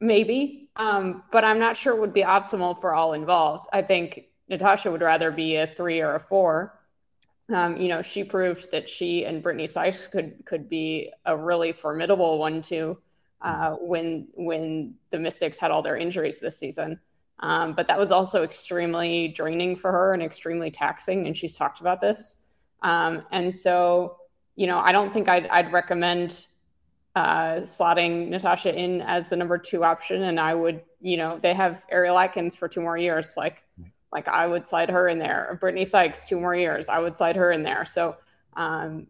Maybe, 0.00 0.68
um, 0.76 1.22
but 1.32 1.44
I'm 1.44 1.58
not 1.58 1.76
sure 1.76 1.94
it 1.94 2.00
would 2.00 2.12
be 2.12 2.22
optimal 2.22 2.78
for 2.80 2.94
all 2.94 3.14
involved. 3.14 3.66
I 3.72 3.82
think 3.82 4.26
Natasha 4.48 4.90
would 4.90 5.00
rather 5.00 5.30
be 5.30 5.56
a 5.56 5.66
three 5.66 6.00
or 6.00 6.14
a 6.14 6.20
four. 6.20 6.78
Um, 7.48 7.76
you 7.76 7.88
know, 7.88 8.02
she 8.02 8.24
proved 8.24 8.70
that 8.72 8.88
she 8.88 9.24
and 9.24 9.42
Brittany 9.42 9.66
Sykes 9.66 10.06
could 10.08 10.44
could 10.44 10.68
be 10.68 11.12
a 11.24 11.36
really 11.36 11.72
formidable 11.72 12.38
one-two 12.38 12.98
uh, 13.40 13.76
when 13.76 14.28
when 14.34 14.94
the 15.10 15.18
Mystics 15.18 15.58
had 15.58 15.70
all 15.70 15.82
their 15.82 15.96
injuries 15.96 16.40
this 16.40 16.58
season. 16.58 17.00
Um, 17.38 17.74
but 17.74 17.86
that 17.86 17.98
was 17.98 18.12
also 18.12 18.42
extremely 18.42 19.28
draining 19.28 19.76
for 19.76 19.92
her 19.92 20.14
and 20.14 20.22
extremely 20.22 20.70
taxing, 20.70 21.26
and 21.26 21.36
she's 21.36 21.56
talked 21.56 21.80
about 21.80 22.00
this. 22.00 22.38
Um, 22.82 23.22
and 23.30 23.52
so, 23.54 24.16
you 24.56 24.66
know, 24.66 24.78
I 24.78 24.90
don't 24.90 25.12
think 25.12 25.28
I'd, 25.28 25.46
I'd 25.48 25.72
recommend 25.72 26.46
uh, 27.14 27.60
slotting 27.60 28.28
Natasha 28.28 28.74
in 28.74 29.02
as 29.02 29.28
the 29.28 29.36
number 29.36 29.58
two 29.58 29.84
option, 29.84 30.24
and 30.24 30.40
I 30.40 30.54
would, 30.54 30.82
you 31.00 31.16
know, 31.16 31.38
they 31.40 31.54
have 31.54 31.84
Ariel 31.90 32.18
Atkins 32.18 32.56
for 32.56 32.68
two 32.68 32.80
more 32.80 32.98
years. 32.98 33.34
Like, 33.36 33.64
like 34.12 34.28
I 34.28 34.46
would 34.46 34.66
slide 34.66 34.90
her 34.90 35.08
in 35.08 35.18
there. 35.18 35.56
Brittany 35.60 35.84
Sykes, 35.84 36.28
two 36.28 36.40
more 36.40 36.54
years, 36.54 36.88
I 36.88 36.98
would 36.98 37.16
slide 37.16 37.36
her 37.36 37.52
in 37.52 37.62
there. 37.62 37.84
So 37.84 38.16
um, 38.54 39.06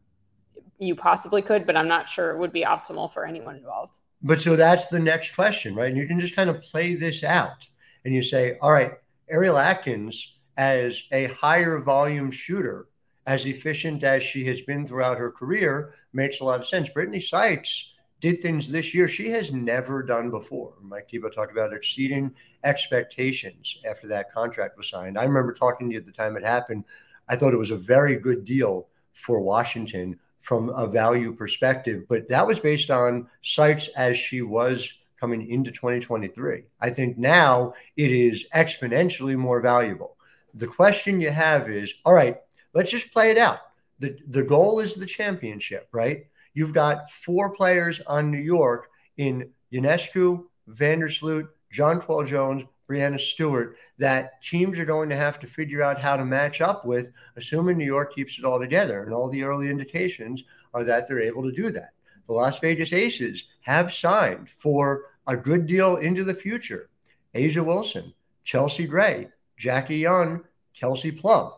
you 0.79 0.95
possibly 0.95 1.43
could, 1.43 1.67
but 1.67 1.77
I'm 1.77 1.89
not 1.89 2.09
sure 2.09 2.31
it 2.31 2.39
would 2.39 2.53
be 2.53 2.63
optimal 2.63 3.13
for 3.13 3.25
anyone 3.25 3.57
involved. 3.57 3.99
But 4.23 4.41
so 4.41 4.57
that's 4.57 4.89
the 4.89 4.99
next 4.99 5.35
question, 5.35 5.75
right? 5.75 5.89
And 5.89 5.97
you 5.97 6.07
can 6.07 6.19
just 6.19 6.35
kind 6.35 6.51
of 6.51 6.63
play 6.63 6.95
this 6.95 7.23
out, 7.23 7.67
and 8.05 8.15
you 8.15 8.23
say, 8.23 8.59
all 8.61 8.73
right, 8.73 8.93
Ariel 9.29 9.59
Atkins 9.59 10.35
as 10.57 11.03
a 11.13 11.27
higher 11.27 11.81
volume 11.81 12.31
shooter 12.31 12.87
as 13.27 13.47
efficient 13.47 14.05
as 14.05 14.23
she 14.23 14.45
has 14.45 14.61
been 14.63 14.87
throughout 14.87 15.19
her 15.19 15.31
career 15.31 15.95
makes 16.13 16.41
a 16.41 16.45
lot 16.45 16.61
of 16.61 16.69
sense. 16.69 16.89
Brittany 16.89 17.21
Sykes 17.21 17.93
did 18.21 18.41
things 18.41 18.69
this 18.69 18.95
year 18.95 19.09
she 19.09 19.29
has 19.31 19.53
never 19.53 20.03
done 20.03 20.31
before. 20.31 20.75
Mike 20.81 21.11
Thibault 21.11 21.31
talked 21.31 21.53
about 21.53 21.73
exceeding 21.73 22.35
expectations 22.65 23.77
after 23.89 24.07
that 24.09 24.33
contract 24.33 24.79
was 24.79 24.89
signed. 24.89 25.19
I 25.19 25.25
remember 25.25 25.53
talking 25.53 25.89
to 25.89 25.95
you 25.95 26.01
at 26.01 26.07
the 26.07 26.13
time 26.13 26.37
it 26.37 26.45
happened. 26.45 26.85
I 27.29 27.37
thought 27.37 27.53
it 27.53 27.59
was 27.59 27.73
a 27.73 27.77
very 27.77 28.17
good 28.17 28.45
deal 28.45 28.89
for 29.13 29.41
Washington 29.41 30.19
from 30.41 30.69
a 30.71 30.87
value 30.87 31.35
perspective, 31.35 32.05
but 32.09 32.29
that 32.29 32.47
was 32.47 32.61
based 32.61 32.91
on 32.91 33.29
Sykes 33.43 33.89
as 33.97 34.17
she 34.17 34.43
was 34.43 34.89
coming 35.19 35.51
into 35.51 35.73
2023. 35.73 36.63
I 36.81 36.91
think 36.91 37.19
now 37.19 37.75
it 37.97 38.13
is 38.13 38.45
exponentially 38.55 39.35
more 39.35 39.61
valuable. 39.61 40.17
The 40.55 40.67
question 40.67 41.21
you 41.21 41.31
have 41.31 41.69
is 41.69 41.93
all 42.05 42.15
right, 42.15 42.39
let's 42.77 42.91
just 42.91 43.11
play 43.11 43.31
it 43.31 43.39
out. 43.39 43.61
The, 44.01 44.19
the 44.29 44.43
goal 44.43 44.81
is 44.81 44.95
the 44.95 45.07
championship, 45.07 45.89
right? 45.93 46.27
You've 46.53 46.75
got 46.75 47.11
four 47.11 47.51
players 47.51 48.03
on 48.07 48.31
New 48.31 48.39
York 48.39 48.89
in 49.17 49.51
Ionescu, 49.73 50.45
Vandersloot, 50.71 51.49
Jonquel 51.75 52.27
Jones, 52.27 52.65
Breanna 52.89 53.19
Stewart 53.19 53.77
that 53.99 54.43
teams 54.43 54.79
are 54.79 54.85
going 54.85 55.09
to 55.09 55.17
have 55.17 55.41
to 55.41 55.47
figure 55.47 55.83
out 55.83 56.01
how 56.01 56.17
to 56.17 56.25
match 56.25 56.61
up 56.61 56.85
with, 56.85 57.13
assuming 57.37 57.79
New 57.79 57.87
York 57.87 58.15
keeps 58.15 58.39
it 58.39 58.45
all 58.45 58.61
together. 58.61 59.03
And 59.03 59.15
all 59.15 59.31
the 59.31 59.43
early 59.43 59.71
indications 59.71 60.45
are 60.75 60.85
that 60.85 61.09
they're 61.09 61.23
able 61.23 61.43
to 61.45 61.53
do 61.53 61.71
that. 61.71 61.95
The 62.27 62.35
Las 62.35 62.59
Vegas 62.61 62.93
Aces 62.93 63.45
have 63.63 63.93
signed 63.93 64.51
for 64.51 65.05
a 65.27 65.37
good 65.37 65.67
deal 65.67 65.97
into 65.97 66.25
the 66.25 66.35
future 66.35 66.91
A'ja 67.35 67.65
Wilson, 67.65 68.13
Chelsea 68.45 68.87
Gray, 68.87 69.29
Jackie 69.57 69.97
Young, 69.97 70.45
Kelsey 70.79 71.11
Plum. 71.11 71.53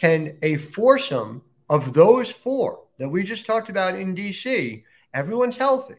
Can 0.00 0.38
a 0.40 0.56
foursome 0.56 1.42
of 1.68 1.92
those 1.92 2.30
four 2.30 2.84
that 2.96 3.10
we 3.10 3.22
just 3.22 3.44
talked 3.44 3.68
about 3.68 3.94
in 3.94 4.14
DC, 4.14 4.82
everyone's 5.12 5.58
healthy. 5.58 5.96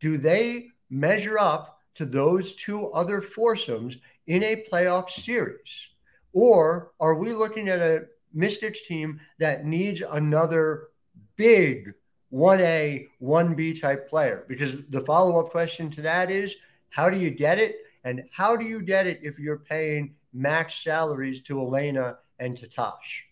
Do 0.00 0.18
they 0.18 0.66
measure 0.90 1.38
up 1.38 1.80
to 1.94 2.04
those 2.04 2.52
two 2.52 2.90
other 2.90 3.22
foursomes 3.22 3.96
in 4.26 4.42
a 4.42 4.62
playoff 4.70 5.08
series? 5.08 5.88
Or 6.34 6.92
are 7.00 7.14
we 7.14 7.32
looking 7.32 7.70
at 7.70 7.78
a 7.78 8.04
Mystics 8.34 8.86
team 8.86 9.18
that 9.38 9.64
needs 9.64 10.02
another 10.10 10.88
big 11.36 11.94
1A, 12.34 13.06
1B 13.22 13.80
type 13.80 14.10
player? 14.10 14.44
Because 14.46 14.76
the 14.90 15.00
follow 15.00 15.40
up 15.40 15.50
question 15.50 15.88
to 15.92 16.02
that 16.02 16.30
is 16.30 16.54
how 16.90 17.08
do 17.08 17.16
you 17.16 17.30
get 17.30 17.58
it? 17.58 17.76
And 18.04 18.24
how 18.30 18.56
do 18.56 18.66
you 18.66 18.82
get 18.82 19.06
it 19.06 19.20
if 19.22 19.38
you're 19.38 19.60
paying 19.60 20.16
max 20.34 20.84
salaries 20.84 21.40
to 21.44 21.58
Elena 21.58 22.18
and 22.38 22.56
to 22.56 22.68
Tosh? 22.68 23.24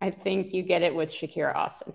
I 0.00 0.10
think 0.10 0.52
you 0.52 0.62
get 0.62 0.82
it 0.82 0.94
with 0.94 1.10
Shakira 1.10 1.54
Austin. 1.54 1.92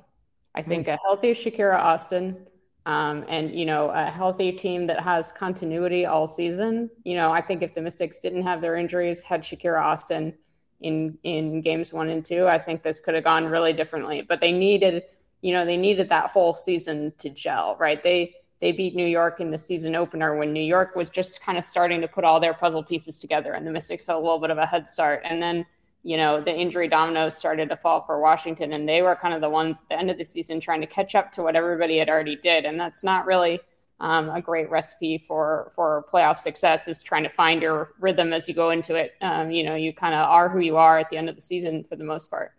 I 0.55 0.61
think 0.61 0.87
a 0.87 0.97
healthy 1.05 1.31
Shakira 1.31 1.77
Austin 1.77 2.47
um, 2.85 3.23
and 3.27 3.53
you 3.53 3.65
know 3.65 3.89
a 3.89 4.05
healthy 4.05 4.51
team 4.51 4.87
that 4.87 4.99
has 5.01 5.31
continuity 5.31 6.05
all 6.05 6.25
season. 6.25 6.89
You 7.03 7.15
know, 7.15 7.31
I 7.31 7.41
think 7.41 7.61
if 7.61 7.75
the 7.75 7.81
Mystics 7.81 8.19
didn't 8.19 8.43
have 8.43 8.61
their 8.61 8.75
injuries, 8.77 9.21
had 9.21 9.41
Shakira 9.41 9.81
Austin 9.81 10.33
in 10.81 11.17
in 11.23 11.61
games 11.61 11.93
one 11.93 12.09
and 12.09 12.23
two, 12.23 12.47
I 12.47 12.57
think 12.57 12.81
this 12.81 12.99
could 12.99 13.15
have 13.15 13.23
gone 13.23 13.45
really 13.45 13.73
differently. 13.73 14.21
But 14.21 14.41
they 14.41 14.51
needed, 14.51 15.03
you 15.41 15.53
know, 15.53 15.65
they 15.65 15.77
needed 15.77 16.09
that 16.09 16.31
whole 16.31 16.53
season 16.53 17.13
to 17.19 17.29
gel, 17.29 17.75
right? 17.79 18.01
They 18.01 18.33
they 18.59 18.71
beat 18.71 18.95
New 18.95 19.05
York 19.05 19.39
in 19.39 19.51
the 19.51 19.57
season 19.57 19.95
opener 19.95 20.35
when 20.35 20.51
New 20.51 20.63
York 20.63 20.95
was 20.95 21.09
just 21.09 21.41
kind 21.41 21.57
of 21.57 21.63
starting 21.63 22.01
to 22.01 22.07
put 22.07 22.23
all 22.23 22.39
their 22.39 22.53
puzzle 22.53 22.83
pieces 22.83 23.19
together, 23.19 23.53
and 23.53 23.67
the 23.67 23.71
Mystics 23.71 24.07
had 24.07 24.15
a 24.15 24.19
little 24.19 24.39
bit 24.39 24.49
of 24.49 24.57
a 24.57 24.65
head 24.65 24.87
start, 24.87 25.21
and 25.25 25.41
then 25.41 25.65
you 26.03 26.17
know, 26.17 26.39
the 26.39 26.55
injury 26.55 26.87
dominoes 26.87 27.37
started 27.37 27.69
to 27.69 27.77
fall 27.77 28.01
for 28.01 28.21
Washington, 28.21 28.73
and 28.73 28.87
they 28.87 29.01
were 29.01 29.15
kind 29.15 29.33
of 29.33 29.41
the 29.41 29.49
ones 29.49 29.79
at 29.81 29.89
the 29.89 29.99
end 29.99 30.09
of 30.09 30.17
the 30.17 30.23
season 30.23 30.59
trying 30.59 30.81
to 30.81 30.87
catch 30.87 31.15
up 31.15 31.31
to 31.33 31.43
what 31.43 31.55
everybody 31.55 31.97
had 31.97 32.09
already 32.09 32.35
did, 32.35 32.65
and 32.65 32.79
that's 32.79 33.03
not 33.03 33.25
really 33.25 33.59
um, 33.99 34.29
a 34.29 34.41
great 34.41 34.69
recipe 34.69 35.17
for 35.17 35.71
for 35.75 36.05
playoff 36.11 36.37
success. 36.37 36.87
Is 36.87 37.03
trying 37.03 37.23
to 37.23 37.29
find 37.29 37.61
your 37.61 37.93
rhythm 37.99 38.31
as 38.31 38.47
you 38.47 38.53
go 38.53 38.69
into 38.69 38.95
it. 38.95 39.13
Um, 39.21 39.51
you 39.51 39.63
know, 39.63 39.75
you 39.75 39.93
kind 39.93 40.13
of 40.13 40.21
are 40.29 40.47
who 40.49 40.59
you 40.59 40.77
are 40.77 40.99
at 40.99 41.09
the 41.09 41.17
end 41.17 41.29
of 41.29 41.35
the 41.35 41.41
season 41.41 41.83
for 41.83 41.95
the 41.95 42.05
most 42.05 42.29
part. 42.29 42.53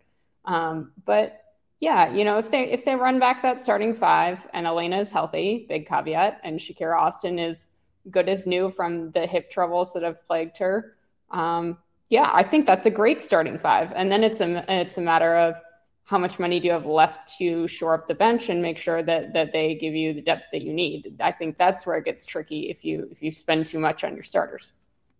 Um, 0.45 0.91
but 1.05 1.41
yeah, 1.79 2.13
you 2.13 2.23
know, 2.23 2.37
if 2.37 2.51
they 2.51 2.69
if 2.69 2.85
they 2.85 2.95
run 2.95 3.19
back 3.19 3.41
that 3.41 3.59
starting 3.59 3.95
five 3.95 4.47
and 4.53 4.67
Elena 4.67 4.99
is 4.99 5.11
healthy, 5.11 5.65
big 5.67 5.87
caveat, 5.87 6.39
and 6.43 6.59
Shakira 6.59 6.99
Austin 6.99 7.39
is 7.39 7.69
good 8.09 8.29
as 8.29 8.45
new 8.45 8.69
from 8.69 9.11
the 9.11 9.25
hip 9.25 9.49
troubles 9.49 9.93
that 9.93 10.03
have 10.03 10.23
plagued 10.25 10.59
her. 10.59 10.95
Um, 11.31 11.77
yeah, 12.11 12.29
I 12.33 12.43
think 12.43 12.67
that's 12.67 12.85
a 12.85 12.89
great 12.89 13.23
starting 13.23 13.57
five. 13.57 13.93
And 13.95 14.11
then 14.11 14.21
it's 14.21 14.41
a 14.41 14.65
it's 14.67 14.97
a 14.97 15.01
matter 15.01 15.33
of 15.35 15.55
how 16.03 16.17
much 16.17 16.39
money 16.39 16.59
do 16.59 16.67
you 16.67 16.73
have 16.73 16.85
left 16.85 17.37
to 17.37 17.67
shore 17.67 17.93
up 17.93 18.05
the 18.09 18.13
bench 18.13 18.49
and 18.49 18.61
make 18.61 18.77
sure 18.77 19.01
that 19.01 19.33
that 19.33 19.53
they 19.53 19.75
give 19.75 19.95
you 19.95 20.13
the 20.13 20.21
depth 20.21 20.43
that 20.51 20.61
you 20.61 20.73
need. 20.73 21.15
I 21.21 21.31
think 21.31 21.57
that's 21.57 21.85
where 21.85 21.97
it 21.97 22.03
gets 22.03 22.25
tricky 22.25 22.69
if 22.69 22.83
you 22.83 23.07
if 23.11 23.23
you 23.23 23.31
spend 23.31 23.65
too 23.65 23.79
much 23.79 24.03
on 24.03 24.13
your 24.13 24.23
starters. 24.23 24.73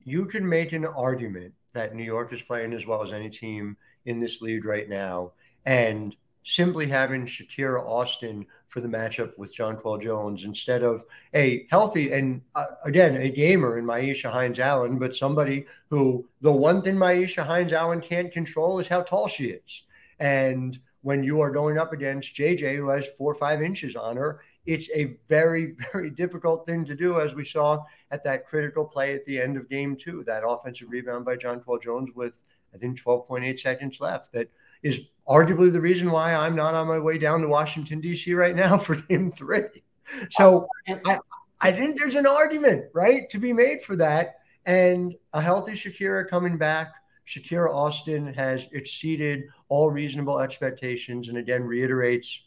You 0.04 0.26
can 0.26 0.48
make 0.48 0.74
an 0.74 0.86
argument 0.86 1.54
that 1.72 1.96
New 1.96 2.04
York 2.04 2.34
is 2.34 2.42
playing 2.42 2.74
as 2.74 2.86
well 2.86 3.02
as 3.02 3.14
any 3.14 3.30
team 3.30 3.78
in 4.06 4.20
this 4.20 4.42
league 4.42 4.66
right 4.66 4.90
now, 4.90 5.32
and 5.66 6.14
simply 6.44 6.88
having 6.88 7.26
Shakira 7.26 7.84
Austin 7.86 8.46
for 8.68 8.82
the 8.82 8.88
matchup 8.88 9.38
with 9.38 9.56
Jonquel 9.56 10.02
Jones 10.02 10.44
instead 10.46 10.82
of 10.82 11.04
a 11.34 11.68
healthy 11.70 12.14
and 12.14 12.42
uh, 12.56 12.66
again 12.86 13.18
a 13.18 13.30
gamer 13.30 13.78
in 13.78 13.86
Myisha 13.86 14.32
Hines 14.32 14.60
Allen, 14.60 14.98
but 14.98 15.16
somebody 15.16 15.66
who 15.90 16.28
the 16.42 16.52
one 16.52 16.82
thing 16.82 16.96
Myisha 16.96 17.46
Hines 17.46 17.74
Allen 17.74 18.02
can't 18.02 18.32
control 18.32 18.80
is 18.80 18.88
how 18.88 19.02
tall 19.02 19.28
she 19.28 19.48
is. 19.48 19.84
And 20.20 20.80
when 21.02 21.24
you 21.24 21.42
are 21.42 21.50
going 21.50 21.78
up 21.78 21.94
against 21.94 22.36
JJ, 22.36 22.76
who 22.76 22.90
has 22.90 23.10
four 23.18 23.32
or 23.32 23.36
five 23.36 23.62
inches 23.62 23.96
on 23.96 24.18
her, 24.18 24.42
it's 24.66 24.90
a 24.96 25.18
very, 25.28 25.76
very 25.92 26.10
difficult 26.10 26.66
thing 26.66 26.86
to 26.86 26.96
do, 26.96 27.20
as 27.20 27.34
we 27.34 27.44
saw 27.44 27.84
at 28.12 28.24
that 28.24 28.46
critical 28.46 28.86
play 28.86 29.16
at 29.16 29.26
the 29.26 29.40
end 29.40 29.58
of 29.58 29.70
game 29.70 29.96
two, 29.96 30.24
that 30.26 30.44
offensive 30.48 30.90
rebound 30.90 31.26
by 31.26 31.36
Jonquel 31.36 31.82
Jones 31.82 32.12
with, 32.16 32.40
I 32.74 32.78
think, 32.78 33.02
12.8 33.02 33.60
seconds 33.60 34.00
left. 34.00 34.32
That 34.34 34.50
is 34.84 35.00
arguably 35.28 35.72
the 35.72 35.82
reason 35.82 36.12
why 36.12 36.34
I'm 36.34 36.56
not 36.56 36.74
on 36.74 36.88
my 36.88 37.00
way 37.00 37.18
down 37.18 37.42
to 37.42 37.48
Washington, 37.48 38.02
D.C. 38.02 38.34
right 38.34 38.56
now 38.56 38.78
for 38.78 38.96
game 39.10 39.32
three. 39.32 39.84
So 40.32 40.68
I, 41.06 41.20
I 41.62 41.72
think 41.72 41.98
there's 41.98 42.16
an 42.16 42.28
argument, 42.28 42.86
right, 42.94 43.30
to 43.30 43.40
be 43.40 43.54
made 43.54 43.82
for 43.84 43.96
that. 43.98 44.36
And 44.66 45.16
a 45.34 45.42
healthy 45.42 45.74
Shakira 45.74 46.28
coming 46.30 46.58
back. 46.58 46.92
Shakira 47.28 47.70
Austin 47.74 48.34
has 48.34 48.68
exceeded 48.74 49.44
all 49.70 49.90
reasonable 49.90 50.40
expectations 50.40 51.30
and 51.30 51.38
again 51.38 51.64
reiterates 51.64 52.42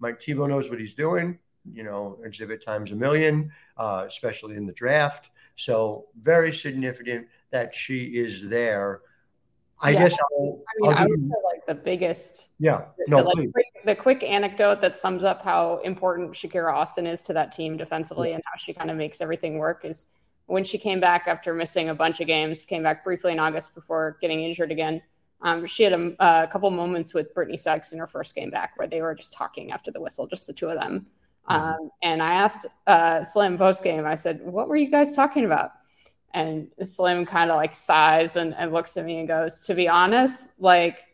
Mike 0.00 0.22
Thibault 0.22 0.46
knows 0.46 0.68
what 0.70 0.80
he's 0.80 0.94
doing, 0.94 1.38
you 1.72 1.82
know, 1.82 2.18
exhibit 2.24 2.64
times 2.64 2.92
a 2.92 2.96
million, 2.96 3.50
uh, 3.76 4.04
especially 4.06 4.56
in 4.56 4.66
the 4.66 4.72
draft. 4.72 5.30
So 5.56 6.06
very 6.22 6.52
significant 6.52 7.26
that 7.50 7.74
she 7.74 8.04
is 8.04 8.48
there. 8.48 9.00
I 9.80 9.90
yeah. 9.90 10.08
guess 10.08 10.18
I'll, 10.32 10.62
I 10.68 10.72
mean, 10.80 10.94
I'll 10.94 11.04
I 11.04 11.06
would 11.06 11.20
say 11.20 11.34
like 11.44 11.66
the 11.66 11.74
biggest. 11.74 12.50
Yeah. 12.58 12.82
No, 13.06 13.18
the, 13.18 13.28
like, 13.28 13.52
quick, 13.52 13.66
the 13.84 13.94
quick 13.94 14.22
anecdote 14.22 14.80
that 14.80 14.98
sums 14.98 15.24
up 15.24 15.42
how 15.42 15.80
important 15.84 16.32
Shakira 16.32 16.72
Austin 16.72 17.06
is 17.06 17.22
to 17.22 17.32
that 17.34 17.52
team 17.52 17.76
defensively 17.76 18.30
yeah. 18.30 18.36
and 18.36 18.44
how 18.46 18.56
she 18.56 18.72
kind 18.72 18.90
of 18.90 18.96
makes 18.96 19.20
everything 19.20 19.58
work 19.58 19.84
is 19.84 20.06
when 20.46 20.64
she 20.64 20.78
came 20.78 20.98
back 20.98 21.24
after 21.26 21.54
missing 21.54 21.90
a 21.90 21.94
bunch 21.94 22.20
of 22.20 22.26
games, 22.26 22.64
came 22.64 22.82
back 22.82 23.04
briefly 23.04 23.32
in 23.32 23.38
August 23.38 23.74
before 23.74 24.16
getting 24.20 24.42
injured 24.42 24.72
again. 24.72 25.00
Um, 25.42 25.66
she 25.66 25.84
had 25.84 25.92
a, 25.92 26.14
a, 26.18 26.48
couple 26.48 26.68
moments 26.70 27.14
with 27.14 27.32
Brittany 27.32 27.56
Sykes 27.56 27.92
in 27.92 27.98
her 28.00 28.08
first 28.08 28.34
game 28.34 28.50
back 28.50 28.72
where 28.76 28.88
they 28.88 29.00
were 29.00 29.14
just 29.14 29.32
talking 29.32 29.70
after 29.70 29.92
the 29.92 30.00
whistle, 30.00 30.26
just 30.26 30.46
the 30.48 30.52
two 30.52 30.68
of 30.68 30.80
them. 30.80 31.06
Mm-hmm. 31.48 31.62
Um, 31.62 31.90
and 32.02 32.22
I 32.22 32.34
asked 32.34 32.66
uh, 32.86 33.22
Slim 33.22 33.56
post 33.56 33.84
game, 33.84 34.04
I 34.04 34.16
said, 34.16 34.40
"What 34.44 34.68
were 34.68 34.76
you 34.76 34.90
guys 34.90 35.14
talking 35.14 35.44
about?" 35.44 35.72
And 36.34 36.68
Slim 36.82 37.24
kind 37.24 37.50
of 37.50 37.56
like 37.56 37.74
sighs 37.74 38.36
and, 38.36 38.54
and 38.54 38.72
looks 38.72 38.96
at 38.96 39.04
me 39.04 39.18
and 39.18 39.28
goes, 39.28 39.60
To 39.60 39.74
be 39.74 39.88
honest, 39.88 40.50
like 40.58 41.04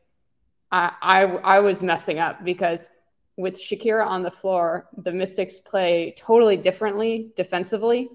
I, 0.72 0.92
I, 1.00 1.22
I 1.22 1.58
was 1.60 1.82
messing 1.82 2.18
up 2.18 2.44
because 2.44 2.90
with 3.36 3.60
Shakira 3.60 4.06
on 4.06 4.22
the 4.22 4.30
floor, 4.30 4.88
the 4.96 5.12
Mystics 5.12 5.58
play 5.58 6.14
totally 6.16 6.56
differently 6.56 7.30
defensively. 7.36 8.10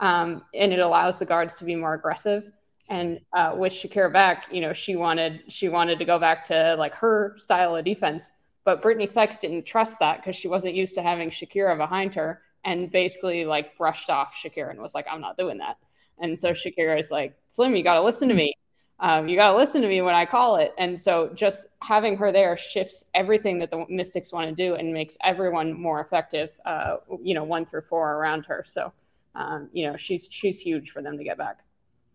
Um, 0.00 0.42
and 0.54 0.72
it 0.72 0.80
allows 0.80 1.18
the 1.18 1.24
guards 1.24 1.54
to 1.56 1.64
be 1.64 1.76
more 1.76 1.94
aggressive. 1.94 2.50
And 2.88 3.20
uh, 3.32 3.54
with 3.56 3.72
Shakira 3.72 4.12
back, 4.12 4.48
you 4.52 4.60
know, 4.60 4.72
she 4.72 4.96
wanted 4.96 5.42
she 5.48 5.68
wanted 5.68 5.98
to 5.98 6.04
go 6.04 6.18
back 6.18 6.44
to 6.44 6.74
like 6.78 6.94
her 6.94 7.34
style 7.38 7.76
of 7.76 7.84
defense. 7.84 8.32
But 8.64 8.82
Brittany 8.82 9.06
Sykes 9.06 9.38
didn't 9.38 9.64
trust 9.64 9.98
that 10.00 10.18
because 10.18 10.36
she 10.36 10.48
wasn't 10.48 10.74
used 10.74 10.94
to 10.96 11.02
having 11.02 11.30
Shakira 11.30 11.76
behind 11.76 12.14
her 12.14 12.42
and 12.64 12.90
basically 12.90 13.44
like 13.44 13.76
brushed 13.76 14.10
off 14.10 14.34
Shakira 14.34 14.70
and 14.70 14.80
was 14.80 14.94
like, 14.94 15.06
I'm 15.10 15.20
not 15.20 15.36
doing 15.36 15.58
that. 15.58 15.78
And 16.20 16.38
so 16.38 16.50
Shakira 16.50 16.98
is 16.98 17.10
like, 17.10 17.34
Slim, 17.48 17.74
you 17.74 17.82
got 17.82 17.94
to 17.94 18.02
listen 18.02 18.28
to 18.28 18.34
me. 18.34 18.54
Um, 19.00 19.28
you 19.28 19.34
got 19.34 19.50
to 19.50 19.56
listen 19.56 19.82
to 19.82 19.88
me 19.88 20.00
when 20.00 20.14
I 20.14 20.24
call 20.24 20.56
it. 20.56 20.72
And 20.78 20.98
so 21.00 21.30
just 21.34 21.66
having 21.82 22.16
her 22.18 22.30
there 22.30 22.56
shifts 22.56 23.04
everything 23.14 23.58
that 23.58 23.70
the 23.70 23.84
Mystics 23.88 24.32
want 24.32 24.48
to 24.48 24.54
do 24.54 24.76
and 24.76 24.92
makes 24.92 25.18
everyone 25.24 25.72
more 25.72 26.00
effective, 26.00 26.50
uh, 26.64 26.98
you 27.20 27.34
know, 27.34 27.42
one 27.42 27.64
through 27.64 27.82
four 27.82 28.14
around 28.14 28.46
her. 28.46 28.62
So, 28.64 28.92
um, 29.34 29.68
you 29.72 29.90
know, 29.90 29.96
she's, 29.96 30.28
she's 30.30 30.60
huge 30.60 30.90
for 30.90 31.02
them 31.02 31.18
to 31.18 31.24
get 31.24 31.36
back. 31.36 31.64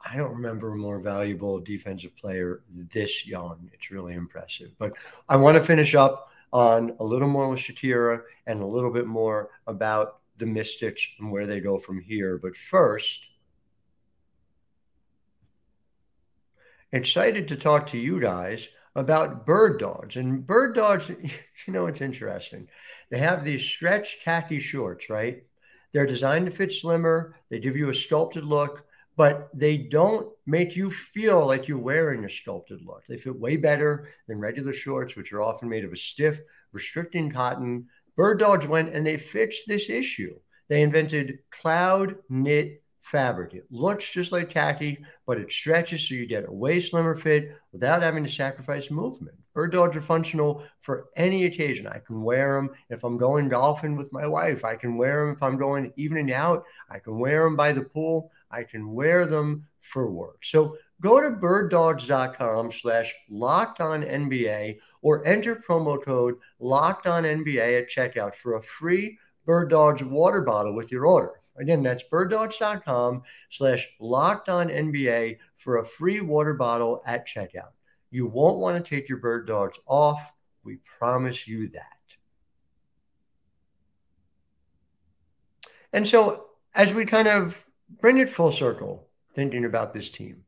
I 0.09 0.15
don't 0.15 0.31
remember 0.31 0.71
a 0.71 0.75
more 0.77 0.99
valuable 0.99 1.59
defensive 1.59 2.15
player 2.15 2.61
this 2.69 3.27
young. 3.27 3.69
It's 3.73 3.91
really 3.91 4.13
impressive. 4.13 4.71
But 4.77 4.93
I 5.27 5.35
want 5.35 5.57
to 5.57 5.63
finish 5.63 5.95
up 5.95 6.31
on 6.53 6.95
a 6.99 7.03
little 7.03 7.27
more 7.27 7.49
with 7.49 7.59
Shakira 7.59 8.21
and 8.45 8.61
a 8.61 8.65
little 8.65 8.91
bit 8.91 9.07
more 9.07 9.49
about 9.65 10.19
the 10.37 10.45
Mystics 10.45 11.05
and 11.19 11.31
where 11.31 11.45
they 11.45 11.59
go 11.59 11.77
from 11.77 11.99
here. 11.99 12.37
But 12.37 12.55
first, 12.55 13.26
excited 16.91 17.47
to 17.47 17.55
talk 17.55 17.87
to 17.87 17.97
you 17.97 18.19
guys 18.19 18.67
about 18.95 19.45
bird 19.45 19.79
dogs. 19.79 20.15
And 20.15 20.45
bird 20.45 20.75
dogs, 20.75 21.09
you 21.67 21.73
know, 21.73 21.87
it's 21.87 22.01
interesting. 22.01 22.67
They 23.11 23.19
have 23.19 23.43
these 23.43 23.63
stretch 23.63 24.17
khaki 24.23 24.59
shorts, 24.59 25.09
right? 25.09 25.43
They're 25.93 26.05
designed 26.05 26.45
to 26.45 26.51
fit 26.51 26.73
slimmer. 26.73 27.35
They 27.49 27.59
give 27.59 27.77
you 27.77 27.89
a 27.89 27.95
sculpted 27.95 28.43
look, 28.43 28.83
but 29.15 29.49
they 29.53 29.77
don't 29.77 30.29
make 30.45 30.75
you 30.75 30.91
feel 30.91 31.45
like 31.45 31.67
you're 31.67 31.77
wearing 31.77 32.25
a 32.25 32.29
sculpted 32.29 32.81
look. 32.85 33.03
They 33.07 33.17
fit 33.17 33.39
way 33.39 33.57
better 33.57 34.09
than 34.27 34.39
regular 34.39 34.73
shorts, 34.73 35.15
which 35.15 35.31
are 35.31 35.41
often 35.41 35.69
made 35.69 35.85
of 35.85 35.93
a 35.93 35.97
stiff, 35.97 36.41
restricting 36.71 37.31
cotton. 37.31 37.87
Bird 38.15 38.39
dogs 38.39 38.67
went 38.67 38.93
and 38.93 39.05
they 39.05 39.17
fixed 39.17 39.63
this 39.67 39.89
issue. 39.89 40.35
They 40.69 40.81
invented 40.81 41.39
cloud 41.51 42.15
knit 42.29 42.83
fabric. 43.11 43.53
It 43.53 43.65
looks 43.69 44.09
just 44.09 44.31
like 44.31 44.49
khaki, 44.49 44.99
but 45.25 45.39
it 45.39 45.51
stretches 45.51 46.07
so 46.07 46.15
you 46.15 46.25
get 46.25 46.47
a 46.47 46.51
way 46.51 46.79
slimmer 46.79 47.15
fit 47.15 47.55
without 47.71 48.01
having 48.01 48.23
to 48.23 48.29
sacrifice 48.29 48.91
movement. 48.91 49.37
Bird 49.53 49.71
dogs 49.71 49.97
are 49.97 50.01
functional 50.01 50.63
for 50.81 51.07
any 51.15 51.45
occasion. 51.45 51.87
I 51.87 51.99
can 51.99 52.21
wear 52.21 52.53
them 52.53 52.69
if 52.89 53.03
I'm 53.03 53.17
going 53.17 53.49
golfing 53.49 53.95
with 53.95 54.13
my 54.13 54.27
wife. 54.27 54.63
I 54.63 54.75
can 54.75 54.97
wear 54.97 55.25
them 55.25 55.35
if 55.35 55.41
I'm 55.41 55.57
going 55.57 55.91
evening 55.95 56.31
out. 56.31 56.63
I 56.89 56.99
can 56.99 57.17
wear 57.17 57.43
them 57.43 57.55
by 57.55 57.71
the 57.71 57.81
pool. 57.81 58.31
I 58.51 58.63
can 58.63 58.91
wear 58.91 59.25
them 59.25 59.65
for 59.79 60.11
work. 60.11 60.43
So 60.43 60.77
go 61.01 61.21
to 61.21 61.35
birddogs.com 61.37 62.71
slash 62.71 63.15
locked 63.29 63.79
on 63.79 64.03
NBA 64.03 64.77
or 65.01 65.25
enter 65.25 65.55
promo 65.55 66.03
code 66.03 66.35
locked 66.59 67.07
on 67.07 67.23
NBA 67.23 67.81
at 67.81 67.89
checkout 67.89 68.35
for 68.35 68.55
a 68.55 68.63
free 68.63 69.17
Bird 69.45 69.69
Dogs 69.69 70.03
water 70.03 70.41
bottle 70.41 70.75
with 70.75 70.91
your 70.91 71.07
order. 71.07 71.31
Again, 71.59 71.83
that's 71.83 72.03
birddogs.com 72.03 73.23
slash 73.49 73.87
locked 73.99 74.49
on 74.49 74.69
NBA 74.69 75.37
for 75.57 75.77
a 75.77 75.85
free 75.85 76.21
water 76.21 76.53
bottle 76.53 77.01
at 77.05 77.27
checkout. 77.27 77.71
You 78.11 78.27
won't 78.27 78.59
want 78.59 78.83
to 78.83 78.89
take 78.89 79.09
your 79.09 79.17
bird 79.17 79.47
dogs 79.47 79.77
off. 79.85 80.21
We 80.63 80.77
promise 80.77 81.47
you 81.47 81.69
that. 81.69 81.83
And 85.93 86.07
so, 86.07 86.47
as 86.75 86.93
we 86.93 87.05
kind 87.05 87.27
of 87.27 87.65
bring 88.01 88.17
it 88.17 88.29
full 88.29 88.51
circle, 88.51 89.07
thinking 89.33 89.65
about 89.65 89.93
this 89.93 90.09
team, 90.09 90.43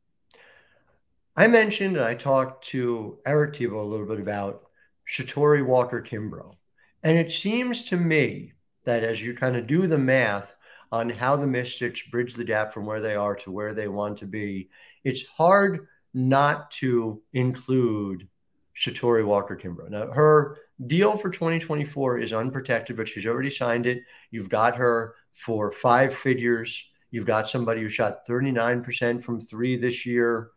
I 1.36 1.48
mentioned 1.48 1.96
and 1.96 2.06
I 2.06 2.16
talked 2.16 2.66
to 2.68 3.18
Eric 3.26 3.56
Thibault 3.56 3.82
a 3.82 3.88
little 3.88 4.06
bit 4.06 4.20
about 4.20 4.64
Shatori 5.10 5.66
Walker 5.66 6.02
Kimbrough. 6.02 6.56
And 7.04 7.18
it 7.18 7.32
seems 7.32 7.84
to 7.86 7.98
me 7.98 8.54
that 8.84 9.04
as 9.04 9.22
you 9.22 9.34
kind 9.34 9.56
of 9.56 9.68
do 9.68 9.88
the 9.88 9.98
math 9.98 10.56
on 10.92 11.10
how 11.10 11.36
the 11.36 11.48
Mystics 11.48 12.02
bridge 12.04 12.34
the 12.34 12.44
gap 12.44 12.74
from 12.74 12.86
where 12.86 13.02
they 13.02 13.16
are 13.16 13.36
to 13.36 13.52
where 13.52 13.74
they 13.74 13.88
want 13.88 14.18
to 14.20 14.26
be, 14.26 14.70
it's 15.04 15.26
hard 15.26 15.88
not 16.14 16.72
to 16.72 17.22
include 17.34 18.28
Shatori 18.76 19.26
Walker 19.26 19.56
Kimbrough. 19.56 19.90
Now, 19.90 20.12
her 20.12 20.58
deal 20.88 21.18
for 21.18 21.30
2024 21.30 22.20
is 22.20 22.34
unprotected, 22.34 22.96
but 22.96 23.08
she's 23.08 23.26
already 23.26 23.50
signed 23.50 23.86
it. 23.86 24.04
You've 24.32 24.50
got 24.50 24.78
her 24.78 25.16
for 25.34 25.72
five 25.72 26.14
figures. 26.14 26.82
You've 27.12 27.26
got 27.26 27.50
somebody 27.50 27.82
who 27.82 27.90
shot 27.90 28.26
39% 28.28 29.24
from 29.24 29.40
three 29.40 29.76
this 29.76 30.06
year. 30.06 30.52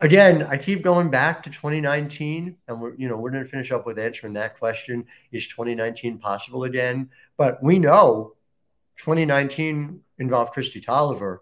Again, 0.00 0.42
I 0.42 0.56
keep 0.56 0.82
going 0.82 1.10
back 1.10 1.42
to 1.44 1.50
2019, 1.50 2.56
and 2.66 2.80
we're 2.80 2.94
you 2.96 3.08
know 3.08 3.16
we're 3.16 3.30
going 3.30 3.44
to 3.44 3.48
finish 3.48 3.70
up 3.70 3.86
with 3.86 3.98
answering 3.98 4.32
that 4.32 4.58
question: 4.58 5.04
Is 5.30 5.46
2019 5.46 6.18
possible 6.18 6.64
again? 6.64 7.08
But 7.36 7.62
we 7.62 7.78
know 7.78 8.33
2019 8.98 10.00
involved 10.18 10.54
Kristi 10.54 10.84
Toliver. 10.84 11.38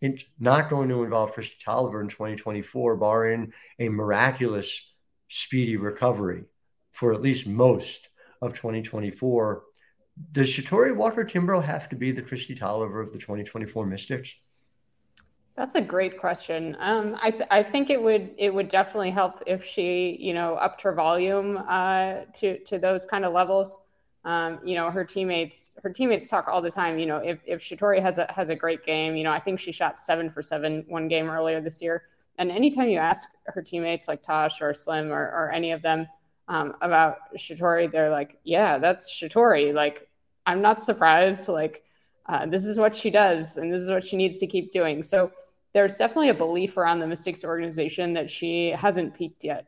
It's 0.00 0.24
not 0.38 0.70
going 0.70 0.88
to 0.90 1.02
involve 1.02 1.34
Kristi 1.34 1.62
Toliver 1.64 2.00
in 2.00 2.08
2024, 2.08 2.96
barring 2.96 3.52
a 3.78 3.88
miraculous 3.88 4.92
speedy 5.28 5.76
recovery 5.76 6.44
for 6.92 7.12
at 7.12 7.22
least 7.22 7.46
most 7.46 8.08
of 8.40 8.52
2024. 8.54 9.62
Does 10.32 10.48
Shatori 10.48 10.94
Walker 10.94 11.24
Kimbrough 11.24 11.64
have 11.64 11.88
to 11.88 11.96
be 11.96 12.12
the 12.12 12.22
Kristi 12.22 12.56
Toliver 12.56 13.02
of 13.02 13.12
the 13.12 13.18
2024 13.18 13.86
Mystics? 13.86 14.32
That's 15.56 15.76
a 15.76 15.80
great 15.80 16.18
question. 16.18 16.76
Um, 16.80 17.16
I, 17.22 17.30
th- 17.30 17.48
I 17.50 17.62
think 17.62 17.88
it 17.88 18.02
would 18.02 18.30
it 18.38 18.52
would 18.52 18.68
definitely 18.68 19.10
help 19.10 19.42
if 19.46 19.64
she 19.64 20.16
you 20.18 20.34
know 20.34 20.56
upped 20.56 20.82
her 20.82 20.92
volume 20.92 21.62
uh, 21.68 22.22
to 22.34 22.58
to 22.64 22.78
those 22.78 23.04
kind 23.04 23.24
of 23.24 23.32
levels. 23.32 23.78
Um, 24.24 24.58
you 24.64 24.74
know, 24.74 24.90
her 24.90 25.04
teammates 25.04 25.76
her 25.82 25.90
teammates 25.90 26.30
talk 26.30 26.48
all 26.48 26.62
the 26.62 26.70
time. 26.70 26.98
You 26.98 27.06
know, 27.06 27.18
if 27.18 27.40
if 27.44 27.62
Shatori 27.62 28.00
has 28.00 28.18
a 28.18 28.30
has 28.32 28.48
a 28.48 28.56
great 28.56 28.84
game, 28.84 29.16
you 29.16 29.24
know, 29.24 29.32
I 29.32 29.38
think 29.38 29.60
she 29.60 29.70
shot 29.70 30.00
seven 30.00 30.30
for 30.30 30.40
seven 30.40 30.84
one 30.88 31.08
game 31.08 31.28
earlier 31.28 31.60
this 31.60 31.82
year. 31.82 32.04
And 32.38 32.50
anytime 32.50 32.88
you 32.88 32.98
ask 32.98 33.28
her 33.46 33.62
teammates 33.62 34.08
like 34.08 34.22
Tosh 34.22 34.60
or 34.60 34.74
Slim 34.74 35.12
or, 35.12 35.22
or 35.22 35.52
any 35.52 35.72
of 35.72 35.82
them 35.82 36.08
um, 36.48 36.74
about 36.80 37.18
Shatori, 37.36 37.90
they're 37.90 38.10
like, 38.10 38.38
"Yeah, 38.44 38.78
that's 38.78 39.12
Shatori." 39.12 39.74
Like, 39.74 40.08
I'm 40.46 40.62
not 40.62 40.82
surprised. 40.82 41.48
Like, 41.48 41.84
uh, 42.26 42.46
this 42.46 42.64
is 42.64 42.78
what 42.78 42.96
she 42.96 43.10
does, 43.10 43.58
and 43.58 43.72
this 43.72 43.82
is 43.82 43.90
what 43.90 44.04
she 44.04 44.16
needs 44.16 44.38
to 44.38 44.46
keep 44.46 44.72
doing. 44.72 45.02
So 45.02 45.32
there's 45.74 45.96
definitely 45.96 46.30
a 46.30 46.34
belief 46.34 46.76
around 46.76 47.00
the 47.00 47.06
Mystics 47.06 47.44
organization 47.44 48.14
that 48.14 48.30
she 48.30 48.70
hasn't 48.70 49.14
peaked 49.14 49.44
yet. 49.44 49.66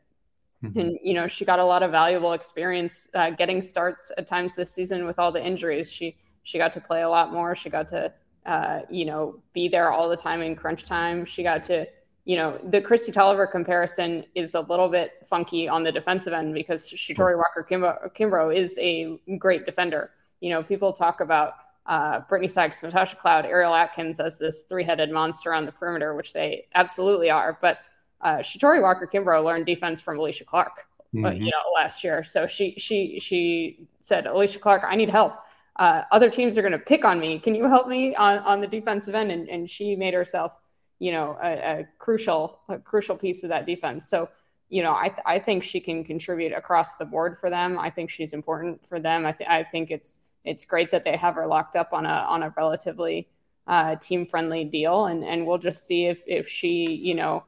Mm-hmm. 0.63 0.79
And 0.79 0.99
you 1.03 1.13
know, 1.13 1.27
she 1.27 1.45
got 1.45 1.59
a 1.59 1.65
lot 1.65 1.83
of 1.83 1.91
valuable 1.91 2.33
experience 2.33 3.09
uh, 3.13 3.29
getting 3.31 3.61
starts 3.61 4.11
at 4.17 4.27
times 4.27 4.55
this 4.55 4.71
season 4.71 5.05
with 5.05 5.19
all 5.19 5.31
the 5.31 5.43
injuries. 5.43 5.91
She 5.91 6.17
she 6.43 6.57
got 6.57 6.73
to 6.73 6.81
play 6.81 7.03
a 7.03 7.09
lot 7.09 7.31
more. 7.31 7.55
She 7.55 7.69
got 7.69 7.87
to 7.89 8.11
uh, 8.45 8.81
you 8.89 9.05
know 9.05 9.39
be 9.53 9.67
there 9.67 9.91
all 9.91 10.09
the 10.09 10.17
time 10.17 10.41
in 10.41 10.55
crunch 10.55 10.85
time. 10.85 11.25
She 11.25 11.43
got 11.43 11.63
to 11.63 11.85
you 12.25 12.37
know 12.37 12.59
the 12.69 12.81
Kristi 12.81 13.13
Toliver 13.13 13.49
comparison 13.49 14.25
is 14.33 14.55
a 14.55 14.61
little 14.61 14.89
bit 14.89 15.11
funky 15.29 15.67
on 15.67 15.83
the 15.83 15.91
defensive 15.91 16.33
end 16.33 16.55
because 16.55 16.89
Shatori 16.89 17.37
Walker 17.37 17.65
Kimbrough, 17.69 18.15
Kimbrough 18.15 18.55
is 18.55 18.77
a 18.81 19.19
great 19.37 19.65
defender. 19.65 20.11
You 20.39 20.49
know, 20.49 20.63
people 20.63 20.91
talk 20.91 21.21
about 21.21 21.53
uh, 21.85 22.21
Brittany 22.21 22.47
Sykes, 22.47 22.81
Natasha 22.83 23.15
Cloud, 23.15 23.45
Ariel 23.45 23.73
Atkins 23.73 24.19
as 24.19 24.37
this 24.37 24.63
three-headed 24.63 25.09
monster 25.09 25.53
on 25.53 25.65
the 25.65 25.71
perimeter, 25.71 26.15
which 26.15 26.33
they 26.33 26.65
absolutely 26.75 27.29
are. 27.29 27.57
But 27.61 27.79
uh, 28.21 28.37
Shatori 28.37 28.81
Walker 28.81 29.09
Kimbrough 29.11 29.43
learned 29.43 29.65
defense 29.65 30.01
from 30.01 30.17
Alysha 30.17 30.45
Clark, 30.45 30.71
uh, 30.77 31.17
mm-hmm. 31.17 31.41
you 31.41 31.51
know, 31.51 31.71
last 31.75 32.03
year. 32.03 32.23
So 32.23 32.47
she 32.47 32.75
she 32.77 33.19
she 33.19 33.87
said, 33.99 34.25
Alysha 34.25 34.59
Clark, 34.59 34.83
I 34.85 34.95
need 34.95 35.09
help. 35.09 35.33
Uh, 35.75 36.03
other 36.11 36.29
teams 36.29 36.57
are 36.57 36.61
going 36.61 36.71
to 36.71 36.79
pick 36.79 37.05
on 37.05 37.19
me. 37.19 37.37
Can 37.37 37.53
you 37.53 37.67
help 37.67 37.87
me 37.87 38.15
on, 38.15 38.39
on 38.39 38.61
the 38.61 38.67
defensive 38.67 39.13
end? 39.13 39.31
And, 39.31 39.47
and 39.47 39.69
she 39.69 39.95
made 39.95 40.15
herself, 40.15 40.57
you 40.97 41.11
know, 41.11 41.37
a, 41.41 41.51
a 41.51 41.87
crucial 41.99 42.59
a 42.67 42.79
crucial 42.79 43.15
piece 43.15 43.43
of 43.43 43.49
that 43.49 43.65
defense. 43.65 44.09
So 44.09 44.29
you 44.69 44.83
know, 44.83 44.95
I, 44.95 45.07
th- 45.07 45.21
I 45.25 45.39
think 45.39 45.63
she 45.63 45.79
can 45.79 46.03
contribute 46.03 46.51
across 46.51 46.97
the 46.97 47.05
board 47.05 47.37
for 47.39 47.49
them. 47.49 47.79
I 47.79 47.89
think 47.89 48.09
she's 48.09 48.33
important 48.33 48.85
for 48.85 48.99
them. 48.99 49.25
I, 49.25 49.31
th- 49.31 49.49
I 49.49 49.63
think 49.63 49.91
it's 49.91 50.19
it's 50.43 50.65
great 50.65 50.91
that 50.91 51.03
they 51.03 51.15
have 51.15 51.35
her 51.35 51.45
locked 51.45 51.75
up 51.75 51.93
on 51.93 52.05
a 52.05 52.25
on 52.27 52.43
a 52.43 52.53
relatively 52.57 53.29
uh, 53.67 53.95
team 53.95 54.25
friendly 54.25 54.63
deal, 54.63 55.05
and 55.05 55.23
and 55.23 55.45
we'll 55.45 55.57
just 55.57 55.85
see 55.85 56.05
if 56.05 56.21
if 56.27 56.47
she 56.47 56.85
you 57.01 57.15
know 57.15 57.43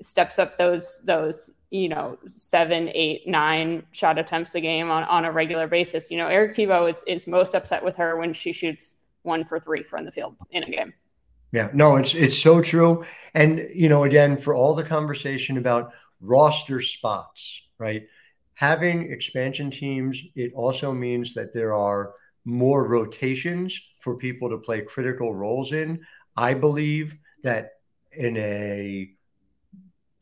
steps 0.00 0.38
up 0.38 0.58
those 0.58 1.00
those 1.04 1.52
you 1.70 1.88
know 1.88 2.18
seven 2.26 2.90
eight 2.94 3.26
nine 3.26 3.82
shot 3.92 4.18
attempts 4.18 4.54
a 4.54 4.60
game 4.60 4.90
on, 4.90 5.04
on 5.04 5.24
a 5.24 5.32
regular 5.32 5.66
basis. 5.66 6.10
You 6.10 6.18
know 6.18 6.28
eric 6.28 6.54
thibault 6.54 6.86
is 6.86 7.04
is 7.06 7.26
most 7.26 7.54
upset 7.54 7.84
with 7.84 7.96
her 7.96 8.16
when 8.16 8.32
she 8.32 8.52
shoots 8.52 8.96
one 9.22 9.44
for 9.44 9.58
three 9.58 9.82
from 9.82 10.04
the 10.04 10.12
field 10.12 10.36
in 10.50 10.64
a 10.64 10.70
game. 10.70 10.92
Yeah. 11.52 11.68
No 11.72 11.96
it's 11.96 12.14
it's 12.14 12.38
so 12.38 12.60
true. 12.60 13.04
And 13.34 13.68
you 13.74 13.88
know 13.88 14.04
again 14.04 14.36
for 14.36 14.54
all 14.54 14.74
the 14.74 14.84
conversation 14.84 15.58
about 15.58 15.92
roster 16.20 16.80
spots 16.80 17.62
right 17.78 18.06
having 18.54 19.10
expansion 19.10 19.70
teams 19.70 20.22
it 20.36 20.52
also 20.54 20.92
means 20.92 21.34
that 21.34 21.52
there 21.52 21.74
are 21.74 22.14
more 22.44 22.86
rotations 22.86 23.80
for 24.00 24.16
people 24.16 24.48
to 24.50 24.58
play 24.58 24.80
critical 24.80 25.34
roles 25.34 25.72
in. 25.72 26.00
I 26.36 26.54
believe 26.54 27.16
that 27.42 27.74
in 28.12 28.36
a 28.36 29.10